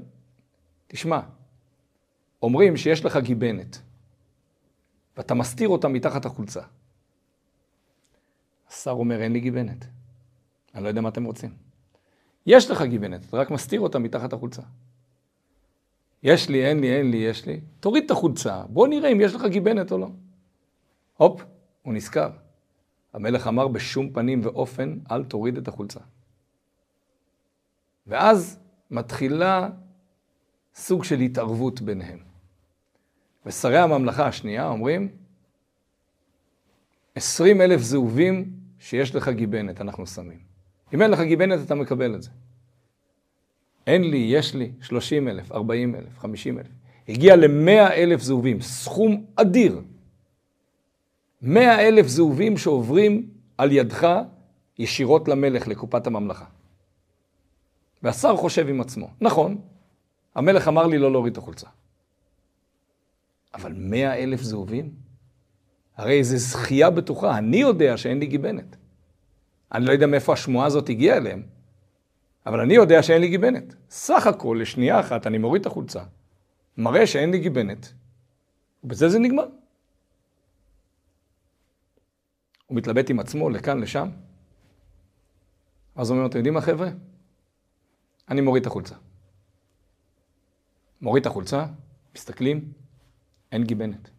תשמע, 0.88 1.20
אומרים 2.42 2.78
שיש 2.78 3.06
לך 3.06 3.18
גיבנת, 3.18 3.82
ואתה 5.18 5.34
מסתיר 5.34 5.70
אותה 5.70 5.88
מתחת 5.88 6.26
החולצה. 6.26 6.62
השר 8.70 8.92
אומר, 8.92 9.22
אין 9.22 9.34
לי 9.34 9.40
גיבנת. 9.40 9.86
אני 10.76 10.84
לא 10.84 10.88
יודע 10.88 11.02
מה 11.02 11.10
אתם 11.10 11.24
רוצים. 11.24 11.54
יש 12.46 12.72
לך 12.72 12.82
גיבנת, 12.82 13.26
אתה 13.26 13.38
רק 13.38 13.52
מסתיר 13.52 13.80
אותה 13.80 14.00
מתחת 14.00 14.34
החולצה. 14.34 14.62
יש 16.24 16.50
לי, 16.50 16.66
אין 16.66 16.80
לי, 16.80 16.98
אין 16.98 17.12
לי, 17.12 17.18
יש 17.18 17.46
לי. 17.46 17.62
תוריד 17.80 18.04
את 18.04 18.12
החולצה, 18.12 18.64
בוא 18.70 18.88
נראה 18.88 19.12
אם 19.12 19.22
יש 19.22 19.34
לך 19.34 19.46
גיבנת 19.46 19.92
או 19.92 19.98
לא. 19.98 20.10
הופ, 21.18 21.42
הוא 21.82 21.94
נזכר. 21.94 22.30
המלך 23.14 23.48
אמר 23.48 23.68
בשום 23.68 24.14
פנים 24.14 24.42
ואופן, 24.44 24.98
אל 25.12 25.24
תוריד 25.24 25.58
את 25.58 25.68
החולצה. 25.68 26.00
ואז 28.08 28.60
מתחילה 28.92 29.70
סוג 30.76 31.04
של 31.04 31.20
התערבות 31.20 31.82
ביניהם. 31.82 32.20
ושרי 33.46 33.78
הממלכה 33.78 34.28
השנייה 34.28 34.68
אומרים, 34.68 35.10
עשרים 37.16 37.62
אלף 37.62 37.82
זהובים 37.82 38.54
שיש 38.80 39.16
לך 39.16 39.30
גיבנת, 39.30 39.82
אנחנו 39.82 40.08
שמים. 40.08 40.40
אם 40.94 41.02
אין 41.02 41.12
לך 41.12 41.22
גיבנת, 41.22 41.60
אתה 41.66 41.76
מקבל 41.76 42.16
את 42.16 42.24
זה. 42.24 42.30
אין 43.88 44.10
לי, 44.10 44.18
יש 44.18 44.56
לי, 44.56 44.72
30 44.82 45.28
אלף, 45.28 45.52
40 45.52 45.96
אלף, 45.96 46.20
50 46.20 46.60
אלף. 46.60 46.68
הגיע 47.10 47.36
ל-100 47.36 47.92
אלף 47.94 48.22
זהובים, 48.22 48.62
סכום 48.62 49.26
אדיר. 49.36 49.82
100 51.42 51.88
אלף 51.88 52.08
זהובים 52.08 52.58
שעוברים 52.58 53.30
על 53.58 53.72
ידך 53.72 54.08
ישירות 54.80 55.28
למלך, 55.28 55.68
לקופת 55.68 56.08
הממלכה. 56.08 56.46
והשר 58.04 58.36
חושב 58.36 58.68
עם 58.68 58.82
עצמו, 58.82 59.10
נכון, 59.22 59.62
המלך 60.36 60.68
אמר 60.68 60.88
לי 60.88 60.98
לא 60.98 61.12
להוריד 61.12 61.32
את 61.32 61.38
החולצה. 61.38 61.68
אבל 63.54 63.74
100 63.76 64.14
אלף 64.14 64.42
זהובים? 64.42 64.94
הרי 65.98 66.24
זו 66.24 66.38
זכייה 66.38 66.90
בטוחה, 66.90 67.38
אני 67.38 67.58
יודע 67.58 67.98
שאין 67.98 68.20
לי 68.20 68.26
גיבנת. 68.26 68.76
אני 69.72 69.86
לא 69.86 69.92
יודע 69.92 70.08
מאיפה 70.08 70.34
השמועה 70.34 70.68
הזאת 70.68 70.90
הגיעה 70.90 71.18
אליהם, 71.18 71.44
אבל 72.46 72.60
אני 72.60 72.74
יודע 72.74 73.04
שאין 73.04 73.22
לי 73.22 73.30
גיבנת. 73.30 73.76
סך 73.90 74.28
הכל, 74.28 74.58
לשנייה 74.62 75.00
אחת 75.00 75.28
אני 75.28 75.38
מוריד 75.38 75.62
את 75.62 75.66
החולצה, 75.66 76.04
מראה 76.78 77.08
שאין 77.08 77.32
לי 77.32 77.40
גיבנת, 77.40 77.94
ובזה 78.84 79.10
זה 79.10 79.20
נגמר. 79.20 79.46
הוא 82.68 82.78
מתלבט 82.78 83.10
עם 83.10 83.20
עצמו 83.20 83.50
לכאן, 83.50 83.80
לשם. 83.80 84.10
אז 85.96 86.10
הוא 86.10 86.18
אומר, 86.18 86.30
אתם 86.30 86.38
יודעים 86.38 86.54
מה 86.54 86.62
חבר'ה? 86.62 86.90
אני 88.30 88.42
מוריד 88.42 88.62
את 88.62 88.68
החולצה. 88.68 88.96
מוריד 91.02 91.22
את 91.22 91.28
החולצה, 91.28 91.66
מסתכלים, 92.16 92.72
אין 93.52 93.64
גיבנת. 93.64 94.10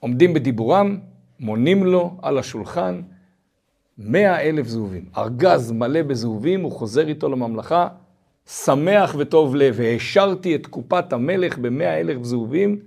עומדים 0.00 0.34
בדיבורם, 0.34 0.98
מונים 1.40 1.84
לו 1.84 2.18
על 2.22 2.38
השולחן 2.38 3.02
מאה 3.98 4.40
אלף 4.40 4.66
זהובים. 4.66 5.10
ארגז 5.16 5.70
מלא 5.70 6.02
בזהובים, 6.02 6.62
הוא 6.62 6.72
חוזר 6.72 7.08
איתו 7.08 7.28
לממלכה, 7.28 7.88
שמח 8.46 9.14
וטוב 9.18 9.54
לב, 9.54 9.74
והשארתי 9.78 10.54
את 10.54 10.66
קופת 10.66 11.12
המלך 11.12 11.58
במאה 11.58 12.00
אלף 12.00 12.22
זהובים, 12.22 12.80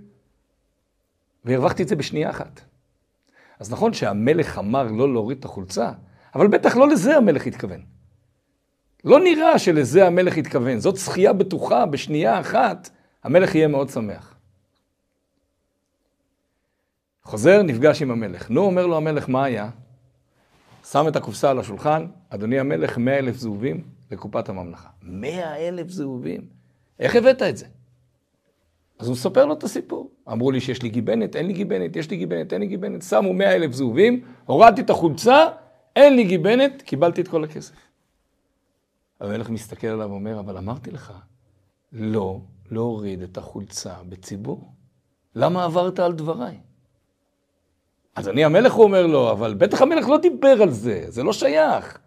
והרווחתי 1.45 1.83
את 1.83 1.87
זה 1.87 1.95
בשנייה 1.95 2.29
אחת. 2.29 2.61
אז 3.59 3.71
נכון 3.71 3.93
שהמלך 3.93 4.57
אמר 4.57 4.91
לא 4.91 5.13
להוריד 5.13 5.37
את 5.37 5.45
החולצה, 5.45 5.91
אבל 6.35 6.47
בטח 6.47 6.75
לא 6.75 6.87
לזה 6.87 7.17
המלך 7.17 7.47
התכוון. 7.47 7.96
לא 9.03 9.19
נראה 9.19 9.59
שלזה 9.59 10.07
המלך 10.07 10.37
התכוון. 10.37 10.79
זאת 10.79 10.97
זכייה 10.97 11.33
בטוחה, 11.33 11.85
בשנייה 11.85 12.39
אחת, 12.39 12.89
המלך 13.23 13.55
יהיה 13.55 13.67
מאוד 13.67 13.89
שמח. 13.89 14.35
חוזר, 17.23 17.61
נפגש 17.63 18.01
עם 18.01 18.11
המלך. 18.11 18.49
נו, 18.49 18.61
אומר 18.61 18.87
לו 18.87 18.97
המלך, 18.97 19.29
מה 19.29 19.43
היה? 19.43 19.69
שם 20.91 21.07
את 21.07 21.15
הקופסה 21.15 21.49
על 21.49 21.59
השולחן, 21.59 22.05
אדוני 22.29 22.59
המלך, 22.59 22.97
מאה 22.97 23.17
אלף 23.17 23.35
זהובים 23.35 23.83
לקופת 24.11 24.49
הממלכה. 24.49 24.89
מאה 25.01 25.67
אלף 25.67 25.89
זהובים? 25.89 26.41
איך 26.99 27.15
הבאת 27.15 27.41
את 27.41 27.57
זה? 27.57 27.65
אז 28.99 29.07
הוא 29.07 29.13
מספר 29.13 29.45
לו 29.45 29.53
את 29.53 29.63
הסיפור. 29.63 30.11
אמרו 30.31 30.51
לי 30.51 30.61
שיש 30.61 30.81
לי 30.83 30.89
גיבנת, 30.89 31.35
אין 31.35 31.47
לי 31.47 31.53
גיבנת, 31.53 31.95
יש 31.95 32.09
לי 32.09 32.17
גיבנת, 32.17 32.53
אין 32.53 32.61
לי 32.61 32.67
גיבנת. 32.67 33.01
שמו 33.01 33.33
מאה 33.33 33.55
אלף 33.55 33.71
זהובים, 33.71 34.21
הורדתי 34.45 34.81
את 34.81 34.89
החולצה, 34.89 35.45
אין 35.95 36.15
לי 36.15 36.23
גיבנת, 36.23 36.81
קיבלתי 36.81 37.21
את 37.21 37.27
כל 37.27 37.43
הכסף. 37.43 37.75
המלך 39.19 39.49
מסתכל 39.49 39.87
עליו 39.87 40.09
ואומר, 40.09 40.39
אבל 40.39 40.57
אמרתי 40.57 40.91
לך, 40.91 41.13
לא 41.91 42.39
להוריד 42.71 43.21
את 43.21 43.37
החולצה 43.37 43.93
בציבור. 44.09 44.73
למה 45.35 45.63
עברת 45.63 45.99
על 45.99 46.13
דבריי? 46.13 46.57
אז 48.15 48.29
אני 48.29 48.45
המלך, 48.45 48.73
הוא 48.73 48.83
אומר 48.83 49.07
לו, 49.07 49.31
אבל 49.31 49.53
בטח 49.53 49.81
המלך 49.81 50.09
לא 50.09 50.17
דיבר 50.17 50.61
על 50.61 50.69
זה, 50.71 51.05
זה 51.07 51.23
לא 51.23 51.33
שייך. 51.33 51.97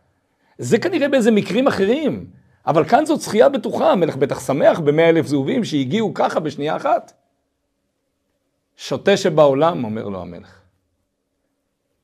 זה 0.59 0.79
כנראה 0.79 1.09
באיזה 1.09 1.31
מקרים 1.31 1.67
אחרים. 1.67 2.31
אבל 2.67 2.85
כאן 2.85 3.07
זאת 3.07 3.21
זכייה 3.21 3.49
בטוחה, 3.49 3.93
המלך 3.93 4.17
בטח 4.17 4.47
שמח 4.47 4.79
במאה 4.79 5.09
אלף 5.09 5.27
זהובים 5.27 5.65
שהגיעו 5.65 6.15
ככה 6.15 6.41
בשנייה 6.41 6.77
אחת. 6.77 7.13
שוטה 8.77 9.17
שבעולם, 9.17 9.85
אומר 9.85 10.09
לו 10.09 10.21
המלך. 10.21 10.61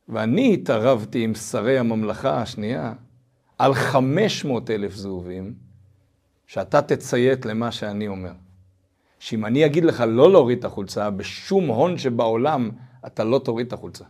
ואני 0.08 0.54
התערבתי 0.54 1.24
עם 1.24 1.34
שרי 1.34 1.78
הממלכה 1.78 2.42
השנייה 2.42 2.92
על 3.58 3.74
חמש 3.74 4.44
מאות 4.44 4.70
אלף 4.70 4.94
זהובים, 4.94 5.54
שאתה 6.46 6.82
תציית 6.82 7.46
למה 7.46 7.72
שאני 7.72 8.08
אומר. 8.08 8.32
שאם 9.18 9.46
אני 9.46 9.66
אגיד 9.66 9.84
לך 9.84 10.04
לא 10.08 10.32
להוריד 10.32 10.58
את 10.58 10.64
החולצה, 10.64 11.10
בשום 11.10 11.66
הון 11.66 11.98
שבעולם 11.98 12.70
אתה 13.06 13.24
לא 13.24 13.38
תוריד 13.38 13.66
את 13.66 13.72
החולצה. 13.72 14.04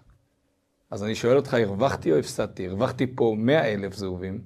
אז 0.90 1.04
אני 1.04 1.14
שואל 1.14 1.36
אותך, 1.36 1.54
הרווחתי 1.54 2.12
או 2.12 2.18
הפסדתי? 2.18 2.68
הרווחתי 2.68 3.06
פה 3.14 3.34
100 3.38 3.64
אלף 3.64 3.94
זהובים, 3.94 4.40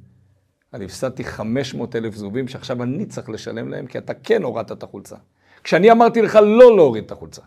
אני 0.74 0.84
הפסדתי 0.84 1.24
500 1.24 1.96
אלף 1.96 2.14
זהובים 2.14 2.48
שעכשיו 2.48 2.82
אני 2.82 3.06
צריך 3.06 3.30
לשלם 3.30 3.68
להם, 3.68 3.86
כי 3.86 3.98
אתה 3.98 4.14
כן 4.14 4.42
הורדת 4.42 4.72
את 4.72 4.82
החולצה. 4.82 5.16
כשאני 5.64 5.90
אמרתי 5.92 6.22
לך 6.22 6.34
לא 6.34 6.76
להוריד 6.76 7.04
את 7.04 7.12
החולצה. 7.12 7.42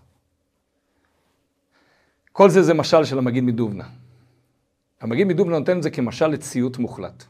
כל 2.31 2.49
זה 2.49 2.61
זה 2.61 2.73
משל 2.73 3.03
של 3.03 3.17
המגיד 3.17 3.43
מדובנה. 3.43 3.85
המגיד 5.01 5.27
מדובנה 5.27 5.59
נותן 5.59 5.77
את 5.77 5.83
זה 5.83 5.89
כמשל 5.89 6.27
לציות 6.27 6.77
מוחלט. 6.77 7.23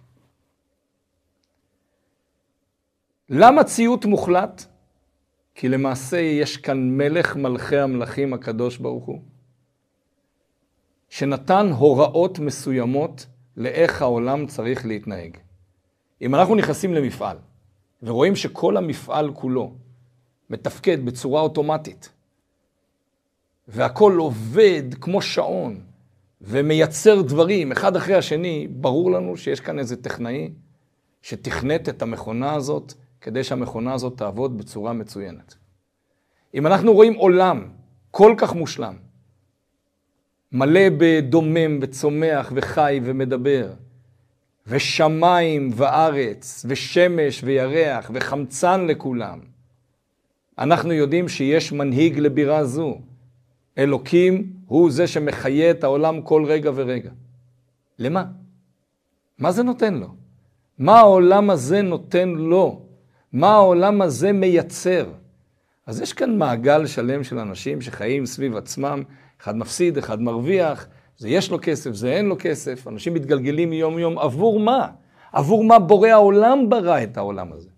למה 3.36 3.64
ציות 3.64 4.06
מוחלט? 4.06 4.66
כי 5.56 5.70
למעשה 5.70 6.18
יש 6.18 6.58
כאן 6.58 6.98
מלך 6.98 7.36
מלכי 7.36 7.78
המלכים 7.78 8.34
הקדוש 8.34 8.78
ברוך 8.78 9.06
הוא, 9.06 9.22
שנתן 11.10 11.70
הוראות 11.78 12.40
מסוימות 12.40 13.26
לאיך 13.58 14.02
העולם 14.02 14.48
צריך 14.48 14.86
להתנהג. 14.86 15.38
אם 16.22 16.36
אנחנו 16.36 16.56
נכנסים 16.56 16.94
למפעל 16.94 17.38
ורואים 18.04 18.36
שכל 18.36 18.78
המפעל 18.78 19.34
כולו 19.34 19.74
מתפקד 20.50 21.06
בצורה 21.06 21.42
אוטומטית, 21.42 22.10
והכל 23.68 24.16
עובד 24.18 24.84
כמו 25.02 25.22
שעון, 25.22 25.82
ומייצר 26.42 27.22
דברים 27.22 27.72
אחד 27.72 27.96
אחרי 27.96 28.16
השני, 28.16 28.68
ברור 28.72 29.12
לנו 29.12 29.38
שיש 29.38 29.60
כאן 29.60 29.80
איזה 29.80 30.02
טכנאי 30.02 30.52
שתכנת 31.22 31.90
את 31.90 32.02
המכונה 32.02 32.54
הזאת 32.54 32.94
כדי 33.24 33.44
שהמכונה 33.44 33.94
הזאת 33.94 34.18
תעבוד 34.18 34.58
בצורה 34.58 34.94
מצוינת. 34.94 35.56
אם 36.54 36.68
אנחנו 36.68 36.94
רואים 36.94 37.14
עולם 37.14 37.68
כל 38.12 38.34
כך 38.38 38.54
מושלם, 38.54 38.96
מלא 40.52 40.82
בדומם 40.98 41.80
וצומח 41.82 42.52
וחי 42.56 43.00
ומדבר, 43.04 43.74
ושמיים 44.68 45.70
וארץ, 45.76 46.66
ושמש 46.70 47.44
וירח, 47.44 48.12
וחמצן 48.14 48.88
לכולם, 48.88 49.40
אנחנו 50.58 50.94
יודעים 50.94 51.30
שיש 51.30 51.72
מנהיג 51.72 52.20
לבירה 52.20 52.66
זו. 52.66 52.98
אלוקים 53.78 54.54
הוא 54.66 54.92
זה 54.92 55.08
שמחיה 55.08 55.72
את 55.72 55.84
העולם 55.84 56.22
כל 56.22 56.46
רגע 56.46 56.72
ורגע. 56.76 57.12
למה? 58.00 58.26
מה 59.38 59.52
זה 59.52 59.64
נותן 59.64 59.94
לו? 59.94 60.08
מה 60.78 61.00
העולם 61.00 61.50
הזה 61.50 61.82
נותן 61.82 62.30
לו? 62.30 62.93
מה 63.34 63.54
העולם 63.54 64.02
הזה 64.02 64.32
מייצר? 64.32 65.06
אז 65.88 66.02
יש 66.02 66.14
כאן 66.14 66.38
מעגל 66.38 66.86
שלם 66.86 67.24
של 67.24 67.40
אנשים 67.40 67.82
שחיים 67.82 68.26
סביב 68.26 68.58
עצמם, 68.58 69.04
אחד 69.42 69.58
מפסיד, 69.58 69.98
אחד 69.98 70.22
מרוויח, 70.22 70.88
זה 71.18 71.30
יש 71.30 71.52
לו 71.52 71.58
כסף, 71.62 71.92
זה 71.92 72.14
אין 72.14 72.26
לו 72.26 72.36
כסף, 72.40 72.88
אנשים 72.88 73.14
מתגלגלים 73.14 73.70
מיום 73.70 74.00
יום, 74.00 74.20
עבור 74.20 74.60
מה? 74.60 74.88
עבור 75.32 75.64
מה 75.64 75.80
בורא 75.80 76.10
העולם 76.10 76.70
ברא 76.70 77.04
את 77.04 77.18
העולם 77.18 77.54
הזה? 77.54 77.70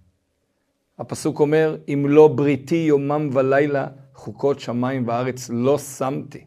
הפסוק 0.99 1.39
אומר, 1.39 1.77
אם 1.87 2.05
לא 2.09 2.27
בריתי 2.27 2.75
יומם 2.75 3.29
ולילה, 3.33 3.87
חוקות 4.13 4.59
שמיים 4.59 5.07
וארץ 5.07 5.49
לא 5.53 5.77
שמתי. 5.77 6.45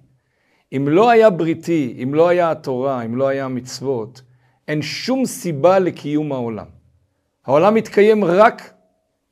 אם 0.77 0.89
לא 0.89 1.11
היה 1.11 1.31
בריתי, 1.31 1.99
אם 2.03 2.15
לא 2.15 2.29
היה 2.29 2.51
התורה, 2.51 3.03
אם 3.03 3.17
לא 3.17 3.29
היה 3.29 3.45
המצוות, 3.45 4.23
אין 4.69 4.83
שום 4.83 5.27
סיבה 5.27 5.79
לקיום 5.79 6.33
העולם. 6.33 6.67
העולם 7.47 7.75
מתקיים 7.75 8.25
רק 8.25 8.78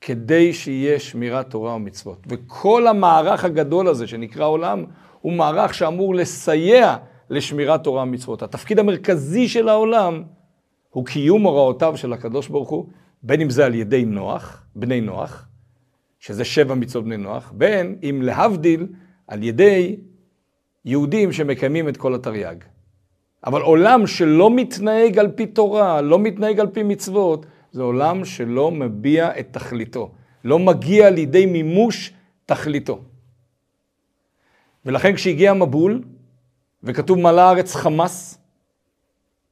כדי 0.06 0.52
שיהיה 0.52 0.98
שמירת 0.98 1.50
תורה 1.50 1.74
ומצוות. 1.74 2.26
וכל 2.26 2.86
המערך 2.86 3.44
הגדול 3.44 3.88
הזה 3.88 4.06
שנקרא 4.06 4.46
עולם, 4.46 4.84
הוא 5.20 5.32
מערך 5.32 5.74
שאמור 5.74 6.14
לסייע 6.14 6.96
לשמירת 7.30 7.84
תורה 7.84 8.02
ומצוות. 8.02 8.42
התפקיד 8.42 8.78
המרכזי 8.78 9.48
של 9.48 9.68
העולם 9.68 10.22
הוא 10.90 11.06
קיום 11.06 11.42
הוראותיו 11.42 11.96
של 11.96 12.12
הקדוש 12.12 12.48
ברוך 12.48 12.68
הוא, 12.68 12.86
בין 13.22 13.40
אם 13.40 13.50
זה 13.50 13.66
על 13.66 13.74
ידי 13.74 14.04
נוח, 14.04 14.64
בני 14.74 15.00
נוח, 15.00 15.48
שזה 16.20 16.44
שבע 16.44 16.74
מצוות 16.74 17.04
בני 17.04 17.16
נוח, 17.16 17.52
בין 17.54 17.98
אם 18.02 18.22
להבדיל 18.22 18.86
על 19.26 19.42
ידי 19.42 19.96
יהודים 20.84 21.32
שמקיימים 21.32 21.88
את 21.88 21.96
כל 21.96 22.14
התרי"ג. 22.14 22.56
אבל 23.46 23.62
עולם 23.62 24.06
שלא 24.06 24.50
מתנהג 24.50 25.18
על 25.18 25.28
פי 25.28 25.46
תורה, 25.46 26.00
לא 26.00 26.18
מתנהג 26.18 26.60
על 26.60 26.66
פי 26.66 26.82
מצוות, 26.82 27.46
זה 27.76 27.82
עולם 27.82 28.24
שלא 28.24 28.70
מביע 28.70 29.40
את 29.40 29.46
תכליתו, 29.50 30.12
לא 30.44 30.58
מגיע 30.58 31.10
לידי 31.10 31.46
מימוש 31.46 32.12
תכליתו. 32.46 33.00
ולכן 34.84 35.14
כשהגיע 35.14 35.50
המבול, 35.50 36.02
וכתוב 36.82 37.18
מלא 37.18 37.40
הארץ 37.40 37.74
חמס, 37.74 38.38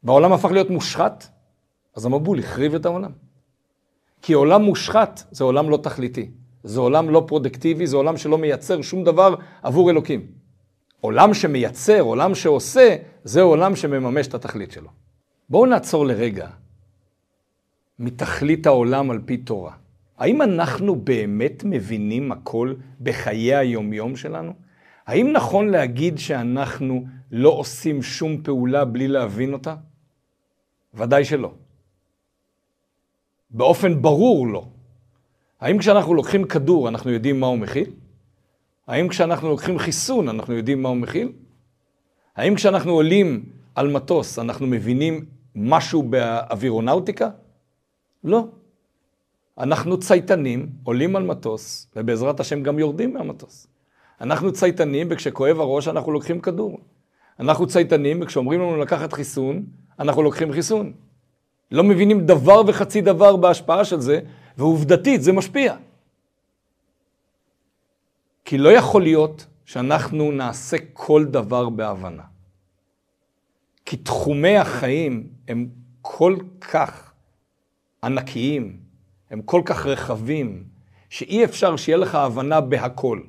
והעולם 0.02 0.32
הפך 0.32 0.50
להיות 0.50 0.70
מושחת, 0.70 1.28
אז 1.96 2.06
המבול 2.06 2.38
החריב 2.38 2.74
את 2.74 2.86
העולם. 2.86 3.10
כי 4.22 4.32
עולם 4.32 4.62
מושחת 4.62 5.22
זה 5.30 5.44
עולם 5.44 5.70
לא 5.70 5.76
תכליתי, 5.76 6.30
זה 6.62 6.80
עולם 6.80 7.10
לא 7.10 7.24
פרודקטיבי, 7.26 7.86
זה 7.86 7.96
עולם 7.96 8.16
שלא 8.16 8.38
מייצר 8.38 8.82
שום 8.82 9.04
דבר 9.04 9.34
עבור 9.62 9.90
אלוקים. 9.90 10.26
עולם 11.00 11.34
שמייצר, 11.34 12.00
עולם 12.00 12.34
שעושה, 12.34 12.96
זה 13.24 13.42
עולם 13.42 13.76
שמממש 13.76 14.26
את 14.26 14.34
התכלית 14.34 14.72
שלו. 14.72 14.90
בואו 15.48 15.66
נעצור 15.66 16.06
לרגע 16.06 16.48
מתכלית 17.98 18.66
העולם 18.66 19.10
על 19.10 19.20
פי 19.24 19.36
תורה. 19.36 19.72
האם 20.18 20.42
אנחנו 20.42 20.96
באמת 20.96 21.64
מבינים 21.64 22.32
הכל 22.32 22.74
בחיי 23.00 23.54
היומיום 23.54 24.16
שלנו? 24.16 24.52
האם 25.06 25.32
נכון 25.32 25.68
להגיד 25.68 26.18
שאנחנו 26.18 27.04
לא 27.30 27.48
עושים 27.48 28.02
שום 28.02 28.42
פעולה 28.42 28.84
בלי 28.84 29.08
להבין 29.08 29.52
אותה? 29.52 29.76
ודאי 30.94 31.24
שלא. 31.24 31.52
באופן 33.50 34.02
ברור 34.02 34.46
לא. 34.46 34.66
האם 35.60 35.78
כשאנחנו 35.78 36.14
לוקחים 36.14 36.44
כדור 36.44 36.88
אנחנו 36.88 37.10
יודעים 37.10 37.40
מה 37.40 37.46
הוא 37.46 37.58
מכיל? 37.58 37.90
האם 38.86 39.08
כשאנחנו 39.08 39.48
לוקחים 39.48 39.78
חיסון 39.78 40.28
אנחנו 40.28 40.54
יודעים 40.54 40.82
מה 40.82 40.88
הוא 40.88 40.96
מכיל? 40.96 41.32
האם 42.36 42.54
כשאנחנו 42.54 42.92
עולים 42.92 43.44
על 43.74 43.92
מטוס 43.92 44.38
אנחנו 44.38 44.66
מבינים 44.66 45.24
משהו 45.54 46.02
באווירונאוטיקה? 46.02 47.30
לא. 48.24 48.46
אנחנו 49.58 50.00
צייתנים, 50.00 50.70
עולים 50.84 51.16
על 51.16 51.22
מטוס, 51.22 51.90
ובעזרת 51.96 52.40
השם 52.40 52.62
גם 52.62 52.78
יורדים 52.78 53.14
מהמטוס. 53.14 53.66
אנחנו 54.20 54.52
צייתנים, 54.52 55.06
וכשכואב 55.10 55.60
הראש 55.60 55.88
אנחנו 55.88 56.12
לוקחים 56.12 56.40
כדור. 56.40 56.78
אנחנו 57.40 57.66
צייתנים, 57.66 58.22
וכשאומרים 58.22 58.60
לנו 58.60 58.76
לקחת 58.76 59.12
חיסון, 59.12 59.64
אנחנו 59.98 60.22
לוקחים 60.22 60.52
חיסון. 60.52 60.92
לא 61.70 61.84
מבינים 61.84 62.26
דבר 62.26 62.62
וחצי 62.66 63.00
דבר 63.00 63.36
בהשפעה 63.36 63.84
של 63.84 64.00
זה, 64.00 64.20
ועובדתית 64.58 65.22
זה 65.22 65.32
משפיע. 65.32 65.76
כי 68.44 68.58
לא 68.58 68.68
יכול 68.68 69.02
להיות 69.02 69.46
שאנחנו 69.64 70.32
נעשה 70.32 70.76
כל 70.92 71.24
דבר 71.24 71.68
בהבנה. 71.68 72.22
כי 73.84 73.96
תחומי 73.96 74.56
החיים 74.56 75.28
הם 75.48 75.68
כל 76.02 76.36
כך 76.60 77.13
ענקיים, 78.04 78.76
הם 79.30 79.42
כל 79.42 79.62
כך 79.64 79.86
רחבים, 79.86 80.64
שאי 81.10 81.44
אפשר 81.44 81.76
שיהיה 81.76 81.98
לך 81.98 82.14
הבנה 82.14 82.60
בהכל. 82.60 83.20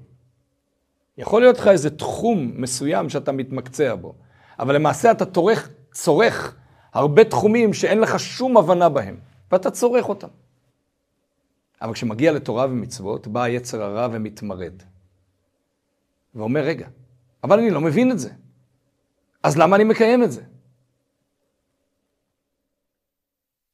יכול 1.18 1.42
להיות 1.42 1.58
לך 1.58 1.68
איזה 1.68 1.90
תחום 1.90 2.52
מסוים 2.56 3.10
שאתה 3.10 3.32
מתמקצע 3.32 3.96
בו, 3.96 4.16
אבל 4.60 4.76
למעשה 4.76 5.12
אתה 5.12 5.26
צורך, 5.26 5.70
צורך 5.92 6.56
הרבה 6.94 7.24
תחומים 7.24 7.74
שאין 7.74 8.00
לך 8.00 8.20
שום 8.20 8.58
הבנה 8.58 8.90
בהם, 8.90 9.18
ואתה 9.52 9.72
צורך 9.72 10.10
אותם. 10.10 10.28
אבל 11.82 11.94
כשמגיע 11.94 12.32
לתורה 12.32 12.66
ומצוות, 12.66 13.28
בא 13.28 13.44
היצר 13.44 13.84
הרע 13.84 14.08
ומתמרד. 14.12 14.74
ואומר, 16.36 16.62
רגע, 16.62 16.88
אבל 17.44 17.60
אני 17.60 17.70
לא 17.70 17.82
מבין 17.82 18.12
את 18.12 18.20
זה. 18.20 18.30
אז 19.44 19.58
למה 19.58 19.76
אני 19.76 19.84
מקיים 19.84 20.24
את 20.24 20.32
זה? 20.32 20.42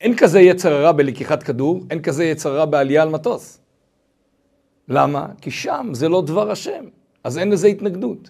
אין 0.02 0.16
כזה 0.16 0.40
יצר 0.40 0.74
הרע 0.74 0.92
בלקיחת 0.92 1.44
כדור, 1.44 1.82
אין 1.90 2.02
כזה 2.02 2.26
יצר 2.26 2.54
הרע 2.54 2.66
בעלייה 2.66 3.02
על 3.02 3.10
מטוס. 3.10 3.62
למה? 4.88 5.28
כי 5.42 5.52
שם 5.52 5.90
זה 5.92 6.10
לא 6.10 6.22
דבר 6.22 6.52
השם, 6.52 6.86
אז 7.24 7.38
אין 7.38 7.50
לזה 7.50 7.68
התנגדות. 7.68 8.30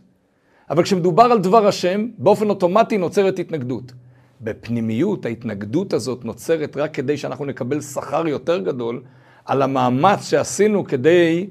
אבל 0.70 0.84
כשמדובר 0.84 1.24
על 1.24 1.40
דבר 1.40 1.68
השם, 1.68 2.08
באופן 2.18 2.50
אוטומטי 2.50 2.98
נוצרת 2.98 3.40
התנגדות. 3.40 3.92
בפנימיות 4.42 5.26
ההתנגדות 5.26 5.94
הזאת 5.94 6.26
נוצרת 6.26 6.78
רק 6.78 6.94
כדי 6.94 7.18
שאנחנו 7.18 7.46
נקבל 7.46 7.82
שכר 7.82 8.28
יותר 8.28 8.60
גדול 8.60 9.04
על 9.46 9.62
המאמץ 9.62 10.30
שעשינו 10.30 10.86
כדי 10.86 11.48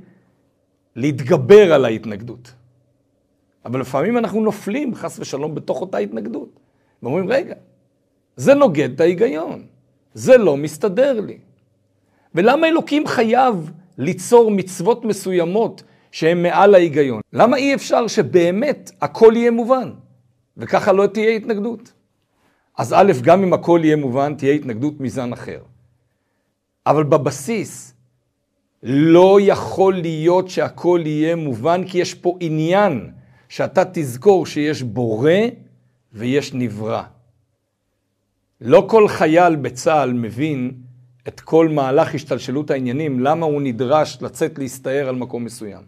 להתגבר 0.96 1.72
על 1.72 1.84
ההתנגדות. 1.84 2.52
אבל 3.64 3.80
לפעמים 3.80 4.18
אנחנו 4.18 4.40
נופלים, 4.40 4.94
חס 4.94 5.18
ושלום, 5.18 5.54
בתוך 5.54 5.80
אותה 5.80 5.98
התנגדות. 5.98 6.60
ואומרים, 7.02 7.28
רגע, 7.28 7.54
זה 8.36 8.54
נוגד 8.54 8.90
את 8.94 9.00
ההיגיון. 9.00 9.64
זה 10.14 10.36
לא 10.36 10.56
מסתדר 10.56 11.20
לי. 11.20 11.38
ולמה 12.34 12.68
אלוקים 12.68 13.06
חייב 13.06 13.70
ליצור 13.98 14.50
מצוות 14.50 15.04
מסוימות 15.04 15.82
שהן 16.12 16.42
מעל 16.42 16.74
ההיגיון? 16.74 17.20
למה 17.32 17.56
אי 17.56 17.74
אפשר 17.74 18.06
שבאמת 18.06 18.90
הכל 19.00 19.32
יהיה 19.36 19.50
מובן, 19.50 19.90
וככה 20.56 20.92
לא 20.92 21.06
תהיה 21.06 21.36
התנגדות? 21.36 21.92
אז 22.78 22.92
א', 22.92 23.12
גם 23.22 23.42
אם 23.42 23.52
הכל 23.52 23.80
יהיה 23.84 23.96
מובן, 23.96 24.34
תהיה 24.34 24.52
התנגדות 24.54 25.00
מזן 25.00 25.32
אחר. 25.32 25.60
אבל 26.86 27.04
בבסיס, 27.04 27.94
לא 28.82 29.38
יכול 29.42 29.94
להיות 29.94 30.48
שהכל 30.48 31.00
יהיה 31.04 31.36
מובן, 31.36 31.84
כי 31.84 31.98
יש 31.98 32.14
פה 32.14 32.36
עניין 32.40 33.10
שאתה 33.48 33.82
תזכור 33.92 34.46
שיש 34.46 34.82
בורא 34.82 35.32
ויש 36.12 36.54
נברא. 36.54 37.02
לא 38.60 38.86
כל 38.88 39.08
חייל 39.08 39.56
בצה"ל 39.56 40.12
מבין 40.12 40.72
את 41.28 41.40
כל 41.40 41.68
מהלך 41.68 42.14
השתלשלות 42.14 42.70
העניינים, 42.70 43.20
למה 43.20 43.46
הוא 43.46 43.62
נדרש 43.62 44.18
לצאת 44.20 44.58
להסתער 44.58 45.08
על 45.08 45.14
מקום 45.14 45.44
מסוים. 45.44 45.82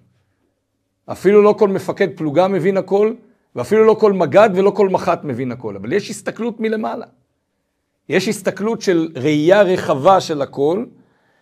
אפילו 1.06 1.42
לא 1.42 1.54
כל 1.58 1.68
מפקד 1.68 2.08
פלוגה 2.16 2.48
מבין 2.48 2.76
הכל, 2.76 3.12
ואפילו 3.56 3.85
לא 3.85 3.96
כל 4.00 4.12
מג"ד 4.12 4.50
ולא 4.54 4.70
כל 4.70 4.88
מח"ט 4.88 5.24
מבין 5.24 5.52
הכל, 5.52 5.76
אבל 5.76 5.92
יש 5.92 6.11
הסתכלות 6.11 6.61
מלמעלה. 6.61 7.06
יש 8.08 8.28
הסתכלות 8.28 8.82
של 8.82 9.08
ראייה 9.16 9.62
רחבה 9.62 10.20
של 10.20 10.42
הכל, 10.42 10.85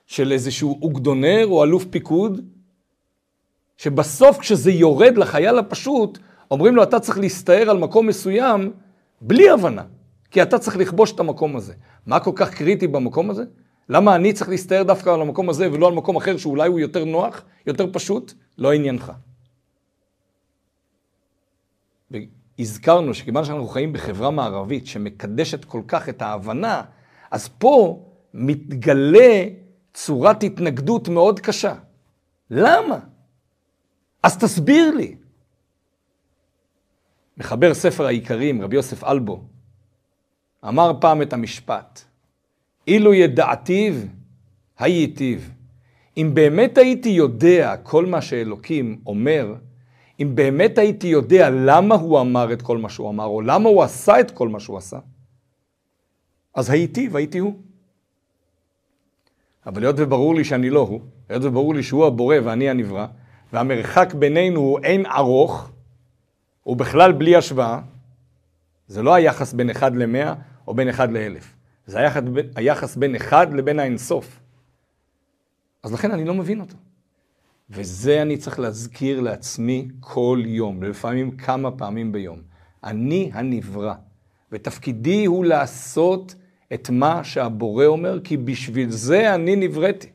של 0.06 0.32
איזשהו 0.32 0.78
אוגדונר 0.82 1.46
או 1.46 1.64
אלוף 1.64 1.84
פיקוד, 1.84 2.40
שבסוף 3.76 4.38
כשזה 4.38 4.70
יורד 4.70 5.18
לחייל 5.18 5.58
הפשוט, 5.58 6.18
אומרים 6.50 6.76
לו 6.76 6.82
אתה 6.82 7.00
צריך 7.00 7.18
להסתער 7.18 7.70
על 7.70 7.78
מקום 7.78 8.06
מסוים 8.06 8.72
בלי 9.20 9.50
הבנה, 9.50 9.82
כי 10.30 10.42
אתה 10.42 10.58
צריך 10.58 10.76
לכבוש 10.76 11.12
את 11.12 11.20
המקום 11.20 11.56
הזה. 11.56 11.74
מה 12.06 12.20
כל 12.20 12.32
כך 12.34 12.54
קריטי 12.54 12.86
במקום 12.86 13.30
הזה? 13.30 13.44
למה 13.88 14.14
אני 14.16 14.32
צריך 14.32 14.50
להסתער 14.50 14.82
דווקא 14.82 15.10
על 15.10 15.20
המקום 15.20 15.50
הזה 15.50 15.72
ולא 15.72 15.88
על 15.88 15.94
מקום 15.94 16.16
אחר 16.16 16.36
שאולי 16.36 16.68
הוא 16.68 16.80
יותר 16.80 17.04
נוח, 17.04 17.42
יותר 17.66 17.92
פשוט? 17.92 18.32
לא 18.58 18.72
עניינך. 18.72 19.12
והזכרנו 22.58 23.14
שכיוון 23.14 23.44
שאנחנו 23.44 23.68
חיים 23.68 23.92
בחברה 23.92 24.30
מערבית 24.30 24.86
שמקדשת 24.86 25.64
כל 25.64 25.82
כך 25.88 26.08
את 26.08 26.22
ההבנה, 26.22 26.82
אז 27.30 27.48
פה 27.48 28.04
מתגלה 28.34 29.44
צורת 29.94 30.42
התנגדות 30.42 31.08
מאוד 31.08 31.40
קשה. 31.40 31.74
למה? 32.50 32.98
אז 34.22 34.38
תסביר 34.38 34.94
לי. 34.94 35.16
מחבר 37.36 37.74
ספר 37.74 38.06
העיקרים, 38.06 38.62
רבי 38.62 38.76
יוסף 38.76 39.04
אלבו, 39.04 39.44
אמר 40.68 40.92
פעם 41.00 41.22
את 41.22 41.32
המשפט, 41.32 42.00
אילו 42.86 43.14
ידעתיו, 43.14 43.94
הייתיו. 44.78 45.38
אם 46.16 46.30
באמת 46.34 46.78
הייתי 46.78 47.08
יודע 47.08 47.76
כל 47.82 48.06
מה 48.06 48.22
שאלוקים 48.22 49.00
אומר, 49.06 49.54
אם 50.20 50.32
באמת 50.34 50.78
הייתי 50.78 51.06
יודע 51.06 51.50
למה 51.50 51.94
הוא 51.94 52.20
אמר 52.20 52.52
את 52.52 52.62
כל 52.62 52.78
מה 52.78 52.88
שהוא 52.88 53.08
אמר, 53.08 53.24
או 53.24 53.40
למה 53.40 53.68
הוא 53.68 53.82
עשה 53.82 54.20
את 54.20 54.30
כל 54.30 54.48
מה 54.48 54.60
שהוא 54.60 54.78
עשה, 54.78 54.98
אז 56.54 56.70
הייתי 56.70 57.08
והייתי 57.08 57.38
הוא. 57.38 57.54
אבל 59.66 59.82
היות 59.82 59.96
וברור 59.98 60.34
לי 60.34 60.44
שאני 60.44 60.70
לא 60.70 60.80
הוא, 60.80 61.00
היות 61.28 61.44
וברור 61.44 61.74
לי 61.74 61.82
שהוא 61.82 62.06
הבורא 62.06 62.36
ואני 62.44 62.70
הנברא, 62.70 63.06
והמרחק 63.52 64.14
בינינו 64.14 64.60
הוא 64.60 64.78
אין 64.78 65.06
ארוך, 65.06 65.70
הוא 66.62 66.76
בכלל 66.76 67.12
בלי 67.12 67.36
השוואה, 67.36 67.80
זה 68.86 69.02
לא 69.02 69.14
היחס 69.14 69.52
בין 69.52 69.70
אחד 69.70 69.96
למאה 69.96 70.34
או 70.70 70.74
בין 70.74 70.88
אחד 70.88 71.12
לאלף, 71.12 71.56
זה 71.86 71.98
היחס, 71.98 72.22
היחס 72.56 72.96
בין 72.96 73.14
אחד 73.14 73.52
לבין 73.52 73.78
האינסוף. 73.78 74.40
אז 75.82 75.92
לכן 75.92 76.10
אני 76.10 76.24
לא 76.24 76.34
מבין 76.34 76.60
אותו. 76.60 76.74
וזה 77.70 78.22
אני 78.22 78.36
צריך 78.36 78.58
להזכיר 78.58 79.20
לעצמי 79.20 79.88
כל 80.00 80.42
יום, 80.46 80.82
לפעמים 80.82 81.30
כמה 81.30 81.70
פעמים 81.70 82.12
ביום. 82.12 82.38
אני 82.84 83.30
הנברא, 83.34 83.94
ותפקידי 84.52 85.24
הוא 85.24 85.44
לעשות 85.44 86.34
את 86.74 86.90
מה 86.90 87.24
שהבורא 87.24 87.86
אומר, 87.86 88.20
כי 88.24 88.36
בשביל 88.36 88.90
זה 88.90 89.34
אני 89.34 89.56
נבראתי. 89.56 90.08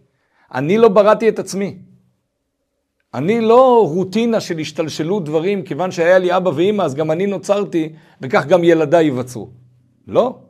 אני 0.54 0.78
לא 0.78 0.88
בראתי 0.88 1.30
את 1.30 1.40
עצמי. 1.40 1.78
אני 3.14 3.42
לא 3.42 3.88
רוטינה 3.94 4.40
של 4.40 4.60
השתלשלות 4.60 5.26
דברים, 5.26 5.64
כיוון 5.64 5.92
שהיה 5.92 6.20
לי 6.20 6.38
אבא 6.38 6.50
ואימא, 6.50 6.84
אז 6.84 6.96
גם 6.96 7.12
אני 7.12 7.28
נוצרתי, 7.28 7.94
וכך 8.22 8.46
גם 8.46 8.64
ילדיי 8.64 9.06
ייווצרו. 9.06 9.50
לא. 10.08 10.45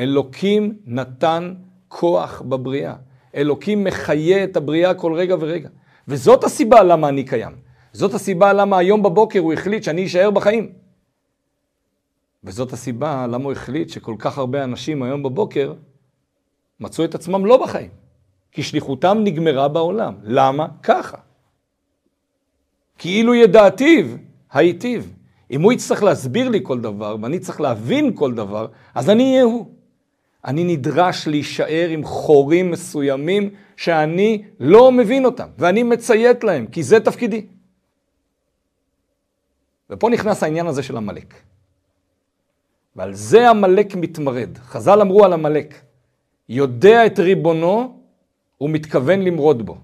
אלוקים 0.00 0.78
נתן 0.86 1.54
כוח 1.88 2.42
בבריאה. 2.42 2.94
אלוקים 3.34 3.84
מחיה 3.84 4.44
את 4.44 4.56
הבריאה 4.56 4.94
כל 4.94 5.14
רגע 5.14 5.36
ורגע. 5.40 5.68
וזאת 6.08 6.44
הסיבה 6.44 6.82
למה 6.82 7.08
אני 7.08 7.24
קיים. 7.24 7.52
זאת 7.92 8.14
הסיבה 8.14 8.52
למה 8.52 8.78
היום 8.78 9.02
בבוקר 9.02 9.38
הוא 9.38 9.52
החליט 9.52 9.82
שאני 9.82 10.06
אשאר 10.06 10.30
בחיים. 10.30 10.72
וזאת 12.44 12.72
הסיבה 12.72 13.26
למה 13.26 13.44
הוא 13.44 13.52
החליט 13.52 13.88
שכל 13.88 14.14
כך 14.18 14.38
הרבה 14.38 14.64
אנשים 14.64 15.02
היום 15.02 15.22
בבוקר 15.22 15.74
מצאו 16.80 17.04
את 17.04 17.14
עצמם 17.14 17.46
לא 17.46 17.56
בחיים. 17.64 17.90
כי 18.52 18.62
שליחותם 18.62 19.18
נגמרה 19.24 19.68
בעולם. 19.68 20.14
למה? 20.22 20.66
ככה. 20.82 21.16
כאילו 22.98 23.34
ידעתיו, 23.34 24.06
הייתיו. 24.52 25.02
אם 25.50 25.62
הוא 25.62 25.72
יצטרך 25.72 26.02
להסביר 26.02 26.48
לי 26.48 26.60
כל 26.62 26.80
דבר, 26.80 27.16
ואני 27.22 27.38
צריך 27.38 27.60
להבין 27.60 28.16
כל 28.16 28.34
דבר, 28.34 28.66
אז 28.94 29.10
אני 29.10 29.32
אהיה 29.32 29.42
הוא. 29.42 29.79
אני 30.44 30.64
נדרש 30.64 31.28
להישאר 31.28 31.88
עם 31.90 32.04
חורים 32.04 32.70
מסוימים 32.70 33.50
שאני 33.76 34.44
לא 34.60 34.92
מבין 34.92 35.24
אותם, 35.24 35.48
ואני 35.58 35.82
מציית 35.82 36.44
להם, 36.44 36.66
כי 36.66 36.82
זה 36.82 37.00
תפקידי. 37.00 37.46
ופה 39.90 40.10
נכנס 40.10 40.42
העניין 40.42 40.66
הזה 40.66 40.82
של 40.82 40.96
עמלק. 40.96 41.34
ועל 42.96 43.14
זה 43.14 43.50
עמלק 43.50 43.94
מתמרד. 43.94 44.58
חז"ל 44.58 45.00
אמרו 45.00 45.24
על 45.24 45.32
עמלק, 45.32 45.74
יודע 46.48 47.06
את 47.06 47.18
ריבונו 47.18 48.00
ומתכוון 48.60 49.22
למרוד 49.22 49.66
בו. 49.66 49.78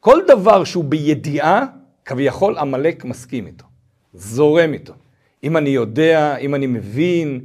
כל 0.00 0.18
דבר 0.28 0.64
שהוא 0.64 0.84
בידיעה, 0.84 1.66
כביכול 2.04 2.58
עמלק 2.58 3.04
מסכים 3.04 3.46
איתו, 3.46 3.64
זורם 4.14 4.72
איתו. 4.72 4.92
אם 5.44 5.56
אני 5.56 5.70
יודע, 5.70 6.36
אם 6.36 6.54
אני 6.54 6.66
מבין, 6.66 7.44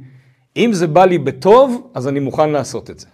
אם 0.56 0.70
זה 0.72 0.86
בא 0.86 1.04
לי 1.04 1.18
בטוב, 1.18 1.90
אז 1.94 2.08
אני 2.08 2.20
מוכן 2.20 2.50
לעשות 2.50 2.90
את 2.90 2.98
זה. 2.98 3.06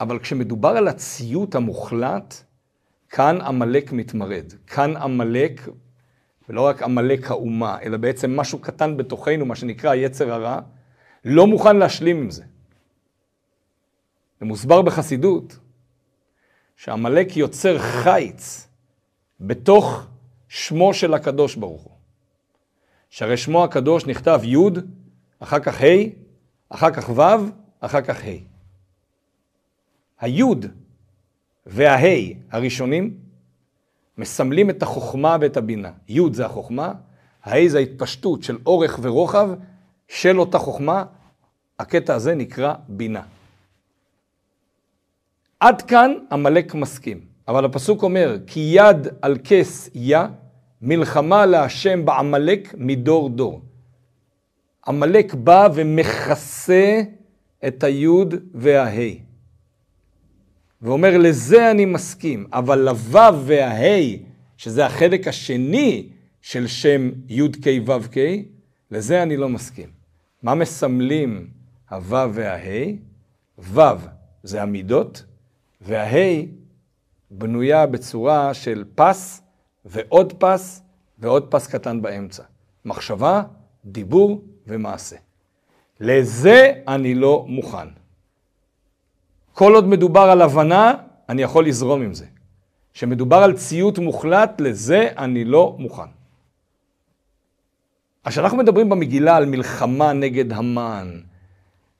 אבל 0.00 0.18
כשמדובר 0.18 0.68
על 0.68 0.88
הציות 0.88 1.54
המוחלט, 1.54 2.34
כאן 3.08 3.40
עמלק 3.40 3.92
מתמרד. 3.92 4.52
כאן 4.66 4.96
עמלק, 4.96 5.68
ולא 6.48 6.62
רק 6.62 6.82
עמלק 6.82 7.30
האומה, 7.30 7.78
אלא 7.82 7.96
בעצם 7.96 8.36
משהו 8.36 8.58
קטן 8.58 8.96
בתוכנו, 8.96 9.46
מה 9.46 9.54
שנקרא 9.54 9.94
יצר 9.94 10.32
הרע, 10.32 10.60
לא 11.24 11.46
מוכן 11.46 11.76
להשלים 11.76 12.16
עם 12.16 12.30
זה. 12.30 12.44
זה 14.40 14.46
מוסבר 14.46 14.82
בחסידות, 14.82 15.58
שעמלק 16.76 17.36
יוצר 17.36 17.78
חיץ 17.78 18.68
בתוך 19.40 20.06
שמו 20.48 20.94
של 20.94 21.14
הקדוש 21.14 21.56
ברוך 21.56 21.82
הוא. 21.82 21.97
שהרי 23.10 23.36
שמו 23.36 23.64
הקדוש 23.64 24.06
נכתב 24.06 24.40
י', 24.44 24.56
אחר 25.40 25.58
כך 25.58 25.80
ה', 25.82 25.86
אחר 26.68 26.90
כך 26.90 27.10
ו', 27.10 27.22
אחר 27.80 28.00
כך 28.00 28.24
ה'. 28.24 28.48
היוד 30.20 30.66
וההי 31.66 32.34
הראשונים 32.50 33.16
מסמלים 34.18 34.70
את 34.70 34.82
החוכמה 34.82 35.36
ואת 35.40 35.56
הבינה. 35.56 35.90
יוד 36.08 36.34
זה 36.34 36.46
החוכמה, 36.46 36.92
ההי 37.44 37.68
זה 37.68 37.78
ההתפשטות 37.78 38.42
של 38.42 38.58
אורך 38.66 38.98
ורוחב 39.02 39.50
של 40.08 40.40
אותה 40.40 40.58
חוכמה, 40.58 41.04
הקטע 41.78 42.14
הזה 42.14 42.34
נקרא 42.34 42.74
בינה. 42.88 43.22
עד 45.60 45.82
כאן 45.82 46.14
עמלק 46.32 46.74
מסכים, 46.74 47.20
אבל 47.48 47.64
הפסוק 47.64 48.02
אומר, 48.02 48.36
כי 48.46 48.60
יד 48.60 49.08
על 49.22 49.36
כס 49.44 49.90
יה, 49.94 50.26
מלחמה 50.82 51.46
להשם 51.46 52.04
בעמלק 52.04 52.74
מדור 52.78 53.28
דור. 53.28 53.62
עמלק 54.86 55.34
בא 55.34 55.68
ומכסה 55.74 57.02
את 57.66 57.84
היוד 57.84 58.34
וההי. 58.54 59.18
ואומר, 60.82 61.18
לזה 61.18 61.70
אני 61.70 61.84
מסכים, 61.84 62.46
אבל 62.52 62.78
לוו 62.78 63.42
וההי, 63.44 64.22
שזה 64.56 64.86
החלק 64.86 65.28
השני 65.28 66.08
של 66.40 66.66
שם 66.66 67.10
י"ק 67.28 67.66
ו"ק, 67.86 68.16
לזה 68.90 69.22
אני 69.22 69.36
לא 69.36 69.48
מסכים. 69.48 69.88
מה 70.42 70.54
מסמלים 70.54 71.50
הוו 71.90 72.34
וההי? 72.34 72.98
וו 73.58 73.82
זה 74.42 74.62
המידות, 74.62 75.24
וההי 75.80 76.48
בנויה 77.30 77.86
בצורה 77.86 78.54
של 78.54 78.84
פס 78.94 79.42
ועוד 79.88 80.32
פס 80.38 80.82
ועוד 81.18 81.46
פס 81.50 81.66
קטן 81.66 82.02
באמצע. 82.02 82.42
מחשבה, 82.84 83.42
דיבור 83.84 84.42
ומעשה. 84.66 85.16
לזה 86.00 86.72
אני 86.88 87.14
לא 87.14 87.44
מוכן. 87.48 87.88
כל 89.52 89.74
עוד 89.74 89.86
מדובר 89.86 90.20
על 90.20 90.42
הבנה, 90.42 90.94
אני 91.28 91.42
יכול 91.42 91.66
לזרום 91.66 92.02
עם 92.02 92.14
זה. 92.14 92.26
כשמדובר 92.94 93.36
על 93.36 93.52
ציות 93.52 93.98
מוחלט, 93.98 94.60
לזה 94.60 95.08
אני 95.18 95.44
לא 95.44 95.76
מוכן. 95.78 96.10
אז 98.24 98.32
כשאנחנו 98.32 98.58
מדברים 98.58 98.88
במגילה 98.88 99.36
על 99.36 99.46
מלחמה 99.46 100.12
נגד 100.12 100.52
המן, 100.52 101.20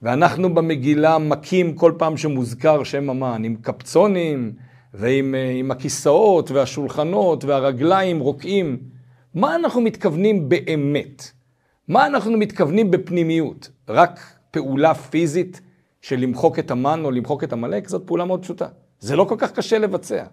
ואנחנו 0.03 0.55
במגילה 0.55 1.19
מכים 1.19 1.75
כל 1.75 1.93
פעם 1.99 2.17
שמוזכר 2.17 2.85
שם 2.85 3.11
המן, 3.11 3.45
עם 3.45 3.57
קפצונים 3.63 4.53
ועם 4.95 5.35
אה, 5.35 5.51
עם 5.51 5.71
הכיסאות 5.71 6.51
והשולחנות 6.51 7.45
והרגליים 7.45 8.21
רוקעים. 8.21 8.79
מה 9.35 9.57
אנחנו 9.57 9.81
מתכוונים 9.81 10.49
באמת? 10.49 11.31
מה 11.89 12.07
אנחנו 12.07 12.39
מתכוונים 12.39 12.91
בפנימיות? 12.91 13.71
רק 13.89 14.21
פעולה 14.51 14.95
פיזית 14.95 15.61
של 16.01 16.17
למחוק 16.17 16.59
את 16.59 16.71
המן 16.71 17.05
או 17.05 17.11
למחוק 17.11 17.45
את 17.45 17.53
עמלק? 17.53 17.89
זאת 17.89 18.03
פעולה 18.07 18.25
מאוד 18.25 18.43
פשוטה. 18.43 18.67
זה 19.01 19.17
לא 19.17 19.25
כל 19.25 19.37
כך 19.39 19.53
קשה 19.53 19.79
לבצע. 19.79 20.25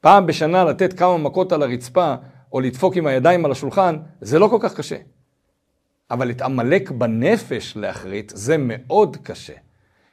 פעם 0.00 0.26
בשנה 0.26 0.64
לתת 0.64 0.92
כמה 0.92 1.18
מכות 1.18 1.52
על 1.52 1.62
הרצפה 1.62 2.14
או 2.52 2.60
לדפוק 2.60 2.96
עם 2.96 3.06
הידיים 3.06 3.44
על 3.44 3.52
השולחן, 3.52 3.96
זה 4.20 4.38
לא 4.38 4.48
כל 4.48 4.58
כך 4.60 4.74
קשה. 4.74 4.96
אבל 6.10 6.30
את 6.30 6.42
עמלק 6.42 6.90
בנפש 6.90 7.76
להחריט, 7.76 8.32
זה 8.34 8.56
מאוד 8.58 9.16
קשה. 9.22 9.52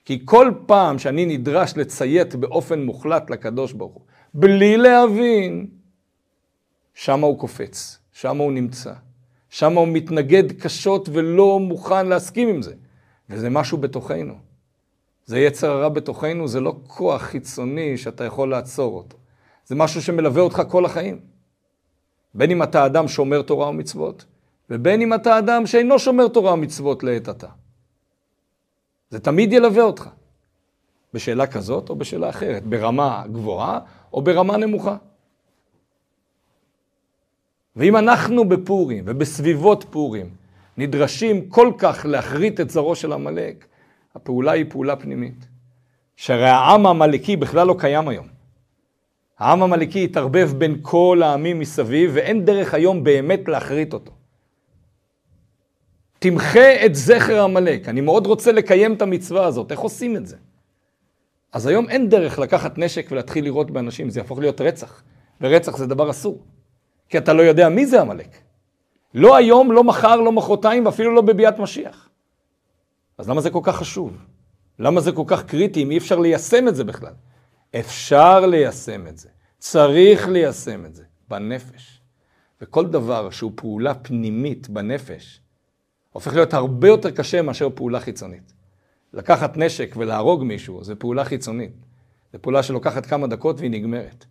כי 0.07 0.21
כל 0.25 0.51
פעם 0.65 0.99
שאני 0.99 1.25
נדרש 1.25 1.77
לציית 1.77 2.35
באופן 2.35 2.83
מוחלט 2.83 3.29
לקדוש 3.29 3.73
ברוך 3.73 3.93
הוא, 3.93 4.03
בלי 4.33 4.77
להבין, 4.77 5.67
שם 6.93 7.19
הוא 7.19 7.39
קופץ, 7.39 7.99
שם 8.11 8.37
הוא 8.37 8.51
נמצא. 8.51 8.93
שם 9.49 9.73
הוא 9.73 9.87
מתנגד 9.87 10.51
קשות 10.51 11.09
ולא 11.13 11.59
מוכן 11.59 12.07
להסכים 12.07 12.49
עם 12.49 12.61
זה. 12.61 12.73
וזה 13.29 13.49
משהו 13.49 13.77
בתוכנו. 13.77 14.33
זה 15.25 15.39
יצר 15.39 15.71
הרע 15.71 15.89
בתוכנו, 15.89 16.47
זה 16.47 16.59
לא 16.59 16.75
כוח 16.87 17.21
חיצוני 17.21 17.97
שאתה 17.97 18.23
יכול 18.23 18.51
לעצור 18.51 18.97
אותו. 18.97 19.17
זה 19.65 19.75
משהו 19.75 20.01
שמלווה 20.01 20.41
אותך 20.41 20.61
כל 20.69 20.85
החיים. 20.85 21.19
בין 22.33 22.51
אם 22.51 22.63
אתה 22.63 22.85
אדם 22.85 23.07
שומר 23.07 23.41
תורה 23.41 23.69
ומצוות, 23.69 24.25
ובין 24.69 25.01
אם 25.01 25.13
אתה 25.13 25.39
אדם 25.39 25.65
שאינו 25.65 25.99
שומר 25.99 26.27
תורה 26.27 26.53
ומצוות 26.53 27.03
לעת 27.03 27.27
עתה. 27.27 27.47
זה 29.09 29.19
תמיד 29.19 29.53
ילווה 29.53 29.83
אותך. 29.83 30.09
בשאלה 31.13 31.47
כזאת 31.47 31.89
או 31.89 31.95
בשאלה 31.95 32.29
אחרת, 32.29 32.63
ברמה 32.63 33.23
גבוהה 33.31 33.79
או 34.13 34.21
ברמה 34.21 34.57
נמוכה. 34.57 34.97
ואם 37.75 37.97
אנחנו 37.97 38.49
בפורים 38.49 39.03
ובסביבות 39.07 39.85
פורים 39.89 40.29
נדרשים 40.77 41.49
כל 41.49 41.71
כך 41.77 42.05
להחריט 42.09 42.59
את 42.59 42.69
זרעו 42.69 42.95
של 42.95 43.13
עמלק, 43.13 43.65
הפעולה 44.15 44.51
היא 44.51 44.65
פעולה 44.69 44.95
פנימית. 44.95 45.47
שהרי 46.15 46.49
העם 46.49 46.85
העמלקי 46.85 47.35
בכלל 47.35 47.67
לא 47.67 47.75
קיים 47.79 48.07
היום. 48.07 48.27
העם 49.39 49.61
העמלקי 49.61 50.03
התערבב 50.03 50.51
בין 50.57 50.79
כל 50.81 51.21
העמים 51.23 51.59
מסביב, 51.59 52.11
ואין 52.13 52.45
דרך 52.45 52.73
היום 52.73 53.03
באמת 53.03 53.47
להחריט 53.47 53.93
אותו. 53.93 54.11
תמחה 56.19 56.85
את 56.85 56.95
זכר 56.95 57.43
עמלק. 57.43 57.89
אני 57.89 58.01
מאוד 58.01 58.27
רוצה 58.27 58.51
לקיים 58.51 58.93
את 58.93 59.01
המצווה 59.01 59.45
הזאת, 59.45 59.71
איך 59.71 59.79
עושים 59.79 60.15
את 60.15 60.27
זה? 60.27 60.35
אז 61.53 61.67
היום 61.67 61.89
אין 61.89 62.09
דרך 62.09 62.39
לקחת 62.39 62.77
נשק 62.77 63.07
ולהתחיל 63.11 63.43
לירות 63.43 63.71
באנשים, 63.71 64.09
זה 64.09 64.19
יהפוך 64.19 64.39
להיות 64.39 64.61
רצח. 64.61 65.03
ורצח 65.41 65.77
זה 65.77 65.87
דבר 65.87 66.09
אסור. 66.09 66.43
כי 67.09 67.17
אתה 67.17 67.33
לא 67.33 67.41
יודע 67.41 67.69
מי 67.69 67.85
זה 67.85 68.01
עמלק. 68.01 68.37
לא 69.13 69.35
היום, 69.35 69.71
לא 69.71 69.83
מחר, 69.83 70.15
לא 70.15 70.31
מחרתיים, 70.31 70.85
ואפילו 70.85 71.15
לא 71.15 71.21
בביאת 71.21 71.59
משיח. 71.59 72.09
אז 73.17 73.29
למה 73.29 73.41
זה 73.41 73.49
כל 73.49 73.59
כך 73.63 73.75
חשוב? 73.75 74.17
למה 74.79 75.01
זה 75.01 75.11
כל 75.11 75.23
כך 75.27 75.43
קריטי 75.43 75.83
אם 75.83 75.91
אי 75.91 75.97
אפשר 75.97 76.19
ליישם 76.19 76.67
את 76.67 76.75
זה 76.75 76.83
בכלל? 76.83 77.13
אפשר 77.79 78.45
ליישם 78.45 79.07
את 79.07 79.17
זה, 79.17 79.29
צריך 79.57 80.27
ליישם 80.27 80.85
את 80.85 80.95
זה 80.95 81.03
בנפש. 81.27 82.01
וכל 82.61 82.85
דבר 82.85 83.29
שהוא 83.29 83.51
פעולה 83.55 83.93
פנימית 83.93 84.69
בנפש, 84.69 85.41
הופך 86.17 86.33
להיות 86.33 86.53
הרבה 86.53 86.87
יותר 86.87 87.11
קשה 87.11 87.41
מאשר 87.41 87.69
פעולה 87.75 87.99
חיצונית. 87.99 88.53
לקחת 89.13 89.57
נשק 89.57 89.95
ולהרוג 89.97 90.43
מישהו 90.43 90.83
זה 90.83 90.95
פעולה 90.95 91.25
חיצונית. 91.25 91.71
זו 92.33 92.41
פעולה 92.41 92.63
שלוקחת 92.63 93.05
כמה 93.05 93.27
דקות 93.27 93.59
והיא 93.59 93.71
נגמרת. 93.71 94.25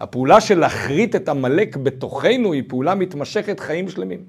הפעולה 0.00 0.40
של 0.40 0.58
להכרית 0.58 1.16
את 1.16 1.28
עמלק 1.28 1.76
בתוכנו 1.76 2.52
היא 2.52 2.62
פעולה 2.68 2.94
מתמשכת 2.94 3.60
חיים 3.60 3.88
שלמים. 3.88 4.24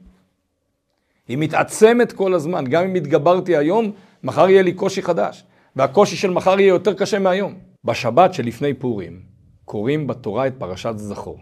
היא 1.28 1.38
מתעצמת 1.38 2.12
כל 2.12 2.34
הזמן, 2.34 2.66
גם 2.66 2.84
אם 2.84 2.96
התגברתי 2.96 3.58
היום, 3.58 3.92
מחר 4.24 4.50
יהיה 4.50 4.62
לי 4.62 4.74
קושי 4.74 5.02
חדש, 5.02 5.44
והקושי 5.76 6.16
של 6.16 6.30
מחר 6.30 6.60
יהיה 6.60 6.70
יותר 6.70 6.94
קשה 6.94 7.20
מהיום. 7.20 7.56
בשבת 7.84 8.34
שלפני 8.34 8.74
פורים 8.74 9.22
קוראים 9.66 10.08
בתורה 10.08 10.48
את 10.48 10.54
פרשת 10.58 10.94
זכור. 10.96 11.40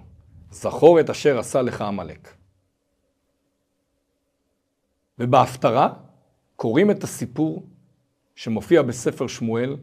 זכור 0.51 0.99
את 0.99 1.09
אשר 1.09 1.39
עשה 1.39 1.61
לך 1.61 1.81
עמלק. 1.81 2.36
ובהפטרה 5.19 5.89
קוראים 6.55 6.91
את 6.91 7.03
הסיפור 7.03 7.63
שמופיע 8.35 8.81
בספר 8.81 9.27
שמואל 9.27 9.77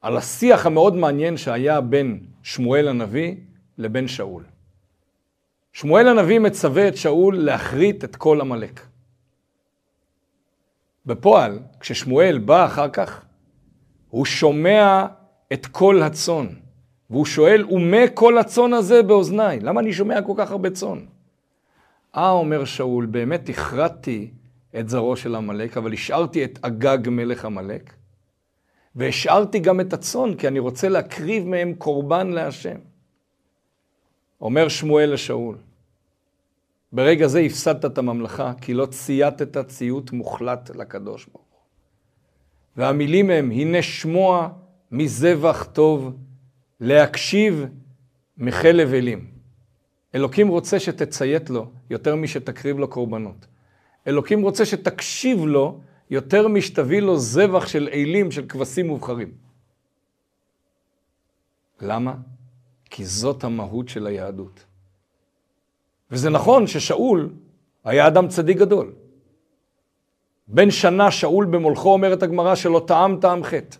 על 0.00 0.16
השיח 0.16 0.66
המאוד 0.66 0.94
מעניין 0.94 1.36
שהיה 1.36 1.80
בין 1.80 2.26
שמואל 2.42 2.88
הנביא 2.88 3.34
לבין 3.78 4.08
שאול. 4.08 4.44
שמואל 5.72 6.08
הנביא 6.08 6.38
מצווה 6.38 6.88
את 6.88 6.96
שאול 6.96 7.38
להכרית 7.38 8.04
את 8.04 8.16
כל 8.16 8.40
עמלק. 8.40 8.80
בפועל, 11.06 11.58
כששמואל 11.80 12.38
בא 12.38 12.66
אחר 12.66 12.88
כך, 12.88 13.24
הוא 14.10 14.24
שומע 14.24 15.06
את 15.52 15.66
כל 15.66 16.02
הצאן, 16.02 16.46
והוא 17.10 17.26
שואל, 17.26 17.64
ומה 17.70 18.08
כל 18.14 18.38
הצאן 18.38 18.72
הזה 18.72 19.02
באוזניי? 19.02 19.60
למה 19.60 19.80
אני 19.80 19.92
שומע 19.92 20.22
כל 20.22 20.32
כך 20.36 20.50
הרבה 20.50 20.70
צאן? 20.70 20.98
אה, 22.16 22.30
אומר 22.30 22.64
שאול, 22.64 23.06
באמת 23.06 23.48
הכרעתי 23.48 24.30
את 24.78 24.88
זרעו 24.88 25.16
של 25.16 25.34
עמלק, 25.34 25.76
אבל 25.76 25.92
השארתי 25.92 26.44
את 26.44 26.58
אגג 26.62 27.08
מלך 27.08 27.44
עמלק, 27.44 27.94
והשארתי 28.96 29.58
גם 29.58 29.80
את 29.80 29.92
הצאן, 29.92 30.34
כי 30.34 30.48
אני 30.48 30.58
רוצה 30.58 30.88
להקריב 30.88 31.46
מהם 31.46 31.74
קורבן 31.74 32.30
להשם. 32.30 32.76
אומר 34.40 34.68
שמואל 34.68 35.12
לשאול, 35.12 35.56
ברגע 36.92 37.26
זה 37.26 37.40
הפסדת 37.40 37.84
את 37.84 37.98
הממלכה, 37.98 38.52
כי 38.60 38.74
לא 38.74 38.86
צייתת 38.86 39.68
ציות 39.68 40.12
מוחלט 40.12 40.70
לקדוש 40.70 41.26
ברוך 41.26 41.46
הוא. 41.50 41.60
והמילים 42.76 43.30
הם, 43.30 43.50
הנה 43.50 43.82
שמוע 43.82 44.48
מזבח 44.90 45.66
טוב, 45.72 46.16
להקשיב 46.80 47.64
מחלב 48.38 48.94
אלים. 48.94 49.33
אלוקים 50.14 50.48
רוצה 50.48 50.80
שתציית 50.80 51.50
לו 51.50 51.66
יותר 51.90 52.16
משתקריב 52.16 52.78
לו 52.78 52.88
קורבנות. 52.88 53.46
אלוקים 54.06 54.42
רוצה 54.42 54.66
שתקשיב 54.66 55.44
לו 55.44 55.80
יותר 56.10 56.48
משתביא 56.48 57.00
לו 57.00 57.18
זבח 57.18 57.66
של 57.66 57.88
אלים, 57.92 58.30
של 58.30 58.46
כבשים 58.48 58.86
מובחרים. 58.86 59.32
למה? 61.80 62.14
כי 62.90 63.04
זאת 63.04 63.44
המהות 63.44 63.88
של 63.88 64.06
היהדות. 64.06 64.64
וזה 66.10 66.30
נכון 66.30 66.66
ששאול 66.66 67.32
היה 67.84 68.06
אדם 68.06 68.28
צדיק 68.28 68.58
גדול. 68.58 68.92
בן 70.48 70.70
שנה 70.70 71.10
שאול 71.10 71.44
במולכו 71.44 71.92
אומרת 71.92 72.22
הגמרא 72.22 72.54
שלא 72.54 72.84
טעם 72.86 73.20
טעם 73.20 73.44
חטא, 73.44 73.76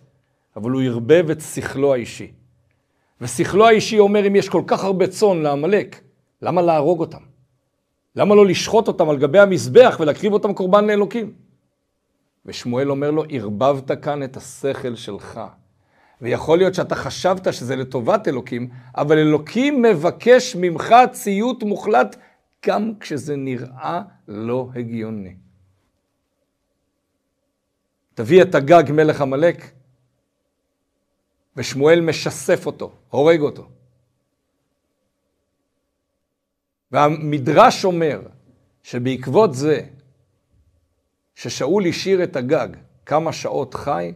אבל 0.55 0.71
הוא 0.71 0.81
ערבב 0.81 1.29
את 1.31 1.41
שכלו 1.41 1.93
האישי. 1.93 2.31
ושכלו 3.21 3.67
האישי 3.67 3.99
אומר 3.99 4.27
אם 4.27 4.35
יש 4.35 4.49
כל 4.49 4.63
כך 4.67 4.83
הרבה 4.83 5.07
צאן 5.07 5.41
לעמלק, 5.41 6.01
למה 6.41 6.61
להרוג 6.61 6.99
אותם? 6.99 7.21
למה 8.15 8.35
לא 8.35 8.45
לשחוט 8.45 8.87
אותם 8.87 9.09
על 9.09 9.17
גבי 9.17 9.39
המזבח 9.39 9.97
ולהקריב 9.99 10.33
אותם 10.33 10.53
קורבן 10.53 10.85
לאלוקים? 10.85 11.33
ושמואל 12.45 12.91
אומר 12.91 13.11
לו, 13.11 13.23
ערבבת 13.29 13.91
כאן 14.03 14.23
את 14.23 14.37
השכל 14.37 14.95
שלך. 14.95 15.41
ויכול 16.21 16.57
להיות 16.57 16.73
שאתה 16.73 16.95
חשבת 16.95 17.53
שזה 17.53 17.75
לטובת 17.75 18.27
אלוקים, 18.27 18.69
אבל 18.97 19.17
אלוקים 19.17 19.81
מבקש 19.81 20.55
ממך 20.55 20.95
ציות 21.11 21.63
מוחלט 21.63 22.15
גם 22.65 22.93
כשזה 22.99 23.35
נראה 23.35 24.01
לא 24.27 24.69
הגיוני. 24.75 25.35
תביא 28.13 28.41
את 28.41 28.55
הגג 28.55 28.83
מלך 28.91 29.21
עמלק, 29.21 29.71
ושמואל 31.57 32.01
משסף 32.01 32.65
אותו, 32.65 32.91
הורג 33.09 33.41
אותו. 33.41 33.67
והמדרש 36.91 37.85
אומר 37.85 38.21
שבעקבות 38.83 39.53
זה 39.55 39.81
ששאול 41.35 41.85
השאיר 41.87 42.23
את 42.23 42.35
הגג 42.35 42.67
כמה 43.05 43.33
שעות 43.33 43.73
חי, 43.73 44.13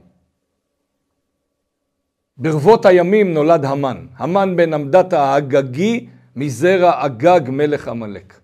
ברבות 2.38 2.86
הימים 2.86 3.34
נולד 3.34 3.65
המן. 3.65 4.08
המן 4.17 4.55
בן 4.55 4.73
עמדת 4.73 5.13
האגגי 5.13 6.10
מזרע 6.36 7.05
אגג 7.05 7.41
מלך 7.49 7.88
עמלק. 7.88 8.39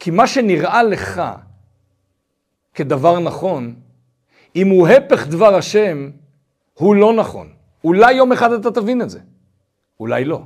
כי 0.00 0.10
מה 0.10 0.26
שנראה 0.26 0.82
לך 0.82 1.22
כדבר 2.74 3.20
נכון, 3.20 3.74
אם 4.56 4.68
הוא 4.68 4.88
הפך 4.88 5.26
דבר 5.26 5.54
השם, 5.54 6.10
הוא 6.74 6.94
לא 6.94 7.12
נכון. 7.12 7.52
אולי 7.84 8.12
יום 8.12 8.32
אחד 8.32 8.52
אתה 8.52 8.70
תבין 8.70 9.02
את 9.02 9.10
זה, 9.10 9.20
אולי 10.00 10.24
לא. 10.24 10.42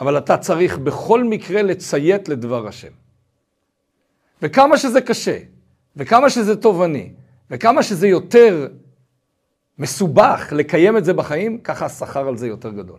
אבל 0.00 0.18
אתה 0.18 0.36
צריך 0.36 0.78
בכל 0.78 1.24
מקרה 1.24 1.62
לציית 1.62 2.28
לדבר 2.28 2.68
השם. 2.68 2.92
וכמה 4.42 4.78
שזה 4.78 5.00
קשה, 5.00 5.38
וכמה 5.96 6.30
שזה 6.30 6.56
תובעני, 6.56 7.12
וכמה 7.50 7.82
שזה 7.82 8.08
יותר 8.08 8.68
מסובך 9.78 10.48
לקיים 10.52 10.96
את 10.96 11.04
זה 11.04 11.12
בחיים, 11.12 11.58
ככה 11.58 11.86
השכר 11.86 12.28
על 12.28 12.36
זה 12.36 12.46
יותר 12.46 12.70
גדול. 12.70 12.98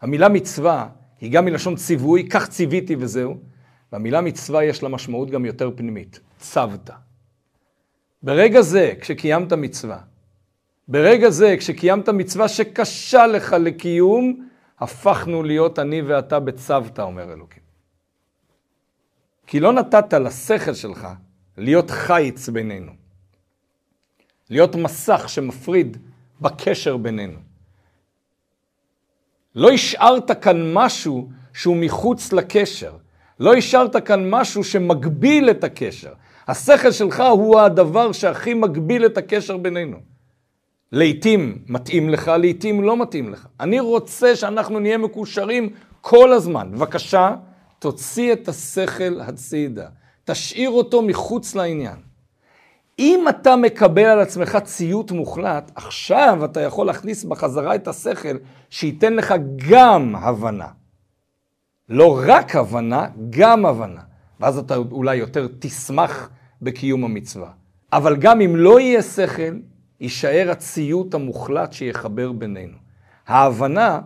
המילה 0.00 0.28
מצווה 0.28 0.88
היא 1.20 1.32
גם 1.32 1.44
מלשון 1.44 1.76
ציווי, 1.76 2.28
כך 2.28 2.48
ציוויתי 2.48 2.96
וזהו, 2.98 3.36
והמילה 3.92 4.20
מצווה 4.20 4.64
יש 4.64 4.82
לה 4.82 4.88
משמעות 4.88 5.30
גם 5.30 5.44
יותר 5.44 5.70
פנימית, 5.76 6.20
צוות. 6.38 6.90
ברגע 8.22 8.60
זה, 8.60 8.92
כשקיימת 9.00 9.52
מצווה, 9.52 9.98
ברגע 10.88 11.30
זה, 11.30 11.54
כשקיימת 11.58 12.08
מצווה 12.08 12.48
שקשה 12.48 13.26
לך 13.26 13.56
לקיום, 13.60 14.48
הפכנו 14.82 15.42
להיות 15.42 15.78
אני 15.78 16.02
ואתה 16.02 16.40
בצוותא, 16.40 17.02
אומר 17.02 17.32
אלוקים. 17.32 17.62
כי 19.46 19.60
לא 19.60 19.72
נתת 19.72 20.14
לשכל 20.14 20.74
שלך 20.74 21.08
להיות 21.56 21.90
חיץ 21.90 22.48
בינינו. 22.48 22.92
להיות 24.50 24.76
מסך 24.76 25.24
שמפריד 25.28 25.96
בקשר 26.40 26.96
בינינו. 26.96 27.38
לא 29.54 29.70
השארת 29.70 30.42
כאן 30.42 30.74
משהו 30.74 31.30
שהוא 31.52 31.76
מחוץ 31.76 32.32
לקשר. 32.32 32.96
לא 33.40 33.54
השארת 33.54 33.96
כאן 34.06 34.30
משהו 34.30 34.64
שמגביל 34.64 35.50
את 35.50 35.64
הקשר. 35.64 36.12
השכל 36.48 36.90
שלך 36.90 37.22
הוא 37.32 37.60
הדבר 37.60 38.12
שהכי 38.12 38.54
מגביל 38.54 39.06
את 39.06 39.18
הקשר 39.18 39.56
בינינו. 39.56 40.11
לעתים 40.92 41.58
מתאים 41.68 42.08
לך, 42.08 42.30
לעתים 42.38 42.82
לא 42.82 43.02
מתאים 43.02 43.32
לך. 43.32 43.46
אני 43.60 43.80
רוצה 43.80 44.36
שאנחנו 44.36 44.78
נהיה 44.78 44.98
מקושרים 44.98 45.70
כל 46.00 46.32
הזמן. 46.32 46.70
בבקשה, 46.72 47.34
תוציא 47.78 48.32
את 48.32 48.48
השכל 48.48 49.20
הצידה. 49.20 49.86
תשאיר 50.24 50.70
אותו 50.70 51.02
מחוץ 51.02 51.54
לעניין. 51.54 51.96
אם 52.98 53.24
אתה 53.28 53.56
מקבל 53.56 54.04
על 54.04 54.20
עצמך 54.20 54.58
ציות 54.64 55.10
מוחלט, 55.10 55.70
עכשיו 55.74 56.44
אתה 56.44 56.60
יכול 56.60 56.86
להכניס 56.86 57.24
בחזרה 57.24 57.74
את 57.74 57.88
השכל 57.88 58.36
שייתן 58.70 59.12
לך 59.12 59.34
גם 59.70 60.16
הבנה. 60.16 60.68
לא 61.88 62.20
רק 62.26 62.56
הבנה, 62.56 63.06
גם 63.30 63.66
הבנה. 63.66 64.00
ואז 64.40 64.58
אתה 64.58 64.76
אולי 64.76 65.16
יותר 65.16 65.48
תשמח 65.58 66.30
בקיום 66.62 67.04
המצווה. 67.04 67.50
אבל 67.92 68.16
גם 68.16 68.40
אם 68.40 68.56
לא 68.56 68.80
יהיה 68.80 69.02
שכל, 69.02 69.52
יישאר 70.02 70.50
הציות 70.50 71.14
המוחלט 71.14 71.72
שיחבר 71.72 72.32
בינינו. 72.32 72.76
ההבנה 73.26 74.00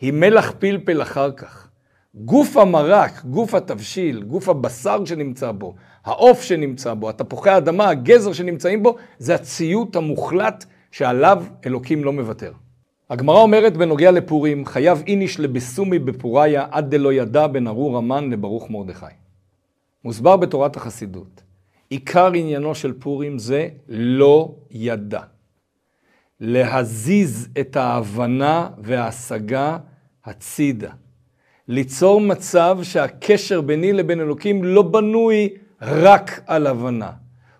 היא 0.00 0.12
מלח 0.12 0.52
פלפל 0.58 1.02
אחר 1.02 1.32
כך. 1.32 1.68
גוף 2.14 2.56
המרק, 2.56 3.24
גוף 3.24 3.54
התבשיל, 3.54 4.22
גוף 4.22 4.48
הבשר 4.48 5.04
שנמצא 5.04 5.52
בו, 5.52 5.74
העוף 6.04 6.42
שנמצא 6.42 6.94
בו, 6.94 7.08
התפוחי 7.08 7.50
האדמה, 7.50 7.88
הגזר 7.88 8.32
שנמצאים 8.32 8.82
בו, 8.82 8.96
זה 9.18 9.34
הציות 9.34 9.96
המוחלט 9.96 10.64
שעליו 10.90 11.44
אלוקים 11.66 12.04
לא 12.04 12.12
מוותר. 12.12 12.52
הגמרא 13.10 13.40
אומרת 13.40 13.76
בנוגע 13.76 14.10
לפורים, 14.10 14.66
חייב 14.66 15.02
איניש 15.06 15.40
לבסומי 15.40 15.98
בפוריה 15.98 16.66
עד 16.70 16.90
דלא 16.90 17.12
ידע 17.12 17.46
בין 17.46 17.66
ארור 17.66 17.98
המן 17.98 18.30
לברוך 18.30 18.70
מרדכי. 18.70 19.06
מוסבר 20.04 20.36
בתורת 20.36 20.76
החסידות. 20.76 21.47
עיקר 21.90 22.32
עניינו 22.34 22.74
של 22.74 22.92
פורים 22.92 23.38
זה 23.38 23.68
לא 23.88 24.54
ידע. 24.70 25.20
להזיז 26.40 27.48
את 27.60 27.76
ההבנה 27.76 28.68
וההשגה 28.78 29.78
הצידה. 30.24 30.90
ליצור 31.68 32.20
מצב 32.20 32.78
שהקשר 32.82 33.60
ביני 33.60 33.92
לבין 33.92 34.20
אלוקים 34.20 34.64
לא 34.64 34.82
בנוי 34.82 35.48
רק 35.82 36.40
על 36.46 36.66
הבנה. 36.66 37.10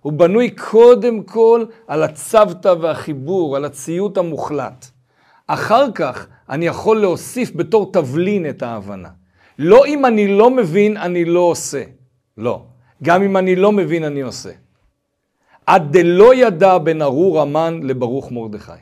הוא 0.00 0.12
בנוי 0.12 0.50
קודם 0.50 1.22
כל 1.22 1.64
על 1.86 2.02
הצוותא 2.02 2.74
והחיבור, 2.80 3.56
על 3.56 3.64
הציות 3.64 4.18
המוחלט. 4.18 4.86
אחר 5.46 5.92
כך 5.94 6.26
אני 6.48 6.66
יכול 6.66 7.00
להוסיף 7.00 7.52
בתור 7.56 7.92
תבלין 7.92 8.48
את 8.48 8.62
ההבנה. 8.62 9.08
לא 9.58 9.86
אם 9.86 10.06
אני 10.06 10.38
לא 10.38 10.50
מבין, 10.50 10.96
אני 10.96 11.24
לא 11.24 11.40
עושה. 11.40 11.82
לא. 12.36 12.62
גם 13.02 13.22
אם 13.22 13.36
אני 13.36 13.56
לא 13.56 13.72
מבין, 13.72 14.04
אני 14.04 14.20
עושה. 14.20 14.50
עד 15.66 15.96
דלא 15.96 16.34
ידע 16.34 16.78
בין 16.78 17.02
ארור 17.02 17.40
המן 17.40 17.80
לברוך 17.82 18.32
מרדכי. 18.32 18.72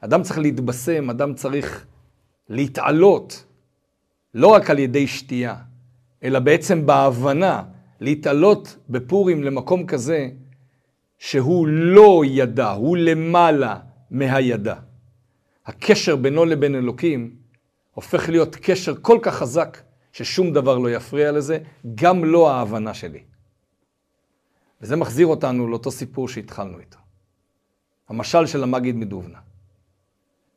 אדם 0.00 0.22
צריך 0.22 0.38
להתבשם, 0.38 1.10
אדם 1.10 1.34
צריך 1.34 1.86
להתעלות, 2.48 3.44
לא 4.34 4.48
רק 4.48 4.70
על 4.70 4.78
ידי 4.78 5.06
שתייה, 5.06 5.56
אלא 6.22 6.38
בעצם 6.38 6.86
בהבנה, 6.86 7.62
להתעלות 8.00 8.76
בפורים 8.88 9.42
למקום 9.42 9.86
כזה, 9.86 10.28
שהוא 11.18 11.66
לא 11.68 12.22
ידע, 12.26 12.70
הוא 12.70 12.96
למעלה 12.96 13.76
מהידע. 14.10 14.74
הקשר 15.66 16.16
בינו 16.16 16.44
לבין 16.44 16.74
אלוקים 16.74 17.34
הופך 17.94 18.28
להיות 18.28 18.56
קשר 18.56 18.94
כל 19.02 19.18
כך 19.22 19.34
חזק, 19.34 19.78
ששום 20.14 20.52
דבר 20.52 20.78
לא 20.78 20.90
יפריע 20.90 21.32
לזה, 21.32 21.58
גם 21.94 22.24
לא 22.24 22.50
ההבנה 22.50 22.94
שלי. 22.94 23.22
וזה 24.80 24.96
מחזיר 24.96 25.26
אותנו 25.26 25.68
לאותו 25.68 25.90
סיפור 25.90 26.28
שהתחלנו 26.28 26.78
איתו. 26.78 26.98
המשל 28.08 28.46
של 28.46 28.62
המגיד 28.62 28.96
מדובנה. 28.96 29.38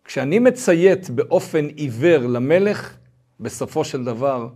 כשאני 0.05 0.39
מציית 0.39 1.09
באופן 1.09 1.65
עיוור 1.65 2.17
למלך, 2.17 2.97
בסופו 3.39 3.83
של 3.83 4.03
דבר 4.03 4.49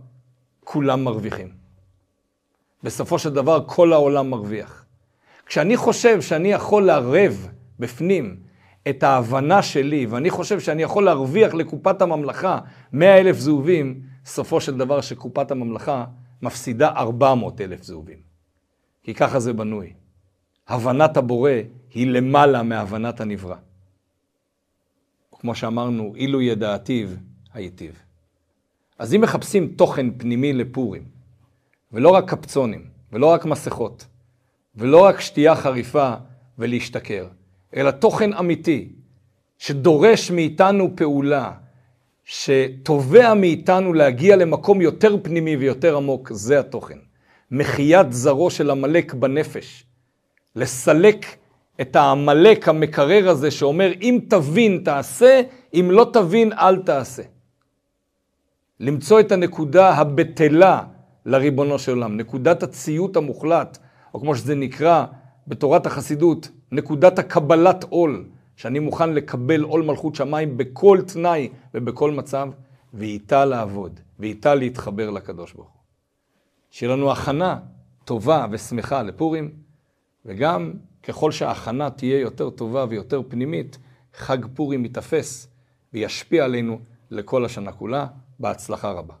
כולם 0.64 1.04
מרוויחים. 1.04 1.52
בסופו 2.82 3.18
של 3.18 3.30
דבר 3.30 3.64
כל 3.66 3.92
העולם 3.92 4.30
מרוויח. 4.30 4.84
כשאני 5.46 5.76
חושב 5.76 6.20
שאני 6.20 6.52
יכול 6.52 6.86
לערב 6.86 7.48
בפנים 7.78 8.36
את 8.88 9.02
ההבנה 9.02 9.62
שלי, 9.62 10.06
ואני 10.06 10.30
חושב 10.30 10.60
שאני 10.60 10.82
יכול 10.82 11.04
להרוויח 11.04 11.54
לקופת 11.54 12.02
הממלכה 12.02 12.58
100 12.92 13.18
אלף 13.18 13.38
זהובים, 13.38 14.11
סופו 14.24 14.60
של 14.60 14.78
דבר 14.78 15.00
שקופת 15.00 15.50
הממלכה 15.50 16.04
מפסידה 16.42 16.88
400 16.88 17.60
אלף 17.60 17.82
זהובים. 17.82 18.18
כי 19.02 19.14
ככה 19.14 19.40
זה 19.40 19.52
בנוי. 19.52 19.92
הבנת 20.68 21.16
הבורא 21.16 21.52
היא 21.90 22.06
למעלה 22.06 22.62
מהבנת 22.62 23.20
הנברא. 23.20 23.56
כמו 25.32 25.54
שאמרנו, 25.54 26.12
אילו 26.16 26.42
ידעתיו, 26.42 27.08
הייטיב. 27.54 28.02
אז 28.98 29.14
אם 29.14 29.20
מחפשים 29.20 29.74
תוכן 29.76 30.18
פנימי 30.18 30.52
לפורים, 30.52 31.04
ולא 31.92 32.08
רק 32.08 32.30
קפצונים, 32.30 32.86
ולא 33.12 33.26
רק 33.26 33.44
מסכות, 33.44 34.06
ולא 34.76 35.04
רק 35.04 35.20
שתייה 35.20 35.56
חריפה 35.56 36.14
ולהשתכר, 36.58 37.28
אלא 37.76 37.90
תוכן 37.90 38.32
אמיתי, 38.32 38.92
שדורש 39.58 40.30
מאיתנו 40.30 40.96
פעולה, 40.96 41.52
שתובע 42.24 43.34
מאיתנו 43.34 43.92
להגיע 43.92 44.36
למקום 44.36 44.80
יותר 44.80 45.16
פנימי 45.22 45.56
ויותר 45.56 45.96
עמוק, 45.96 46.32
זה 46.32 46.58
התוכן. 46.58 46.98
מחיית 47.50 48.12
זרו 48.12 48.50
של 48.50 48.70
עמלק 48.70 49.14
בנפש. 49.14 49.84
לסלק 50.56 51.26
את 51.80 51.96
העמלק 51.96 52.68
המקרר 52.68 53.28
הזה 53.28 53.50
שאומר, 53.50 53.92
אם 54.02 54.18
תבין 54.28 54.80
תעשה, 54.84 55.42
אם 55.74 55.88
לא 55.90 56.10
תבין 56.12 56.52
אל 56.52 56.82
תעשה. 56.82 57.22
למצוא 58.80 59.20
את 59.20 59.32
הנקודה 59.32 59.90
הבטלה 59.90 60.82
לריבונו 61.26 61.78
של 61.78 61.92
עולם, 61.92 62.16
נקודת 62.16 62.62
הציות 62.62 63.16
המוחלט, 63.16 63.78
או 64.14 64.20
כמו 64.20 64.36
שזה 64.36 64.54
נקרא 64.54 65.04
בתורת 65.48 65.86
החסידות, 65.86 66.48
נקודת 66.72 67.18
הקבלת 67.18 67.84
עול, 67.88 68.24
שאני 68.62 68.78
מוכן 68.78 69.12
לקבל 69.12 69.62
עול 69.62 69.82
מלכות 69.82 70.14
שמיים 70.14 70.56
בכל 70.56 70.98
תנאי 71.12 71.48
ובכל 71.74 72.10
מצב, 72.10 72.48
ואיתה 72.94 73.44
לעבוד, 73.44 74.00
ואיתה 74.18 74.54
להתחבר 74.54 75.10
לקדוש 75.10 75.52
ברוך 75.52 75.68
הוא. 75.68 75.80
שיהיה 76.70 76.92
לנו 76.92 77.12
הכנה 77.12 77.58
טובה 78.04 78.46
ושמחה 78.50 79.02
לפורים, 79.02 79.50
וגם 80.24 80.72
ככל 81.02 81.30
שההכנה 81.30 81.90
תהיה 81.90 82.20
יותר 82.20 82.50
טובה 82.50 82.84
ויותר 82.88 83.22
פנימית, 83.28 83.78
חג 84.14 84.38
פורים 84.54 84.84
ייתפס 84.84 85.48
וישפיע 85.92 86.44
עלינו 86.44 86.78
לכל 87.10 87.44
השנה 87.44 87.72
כולה. 87.72 88.06
בהצלחה 88.40 88.90
רבה. 88.90 89.14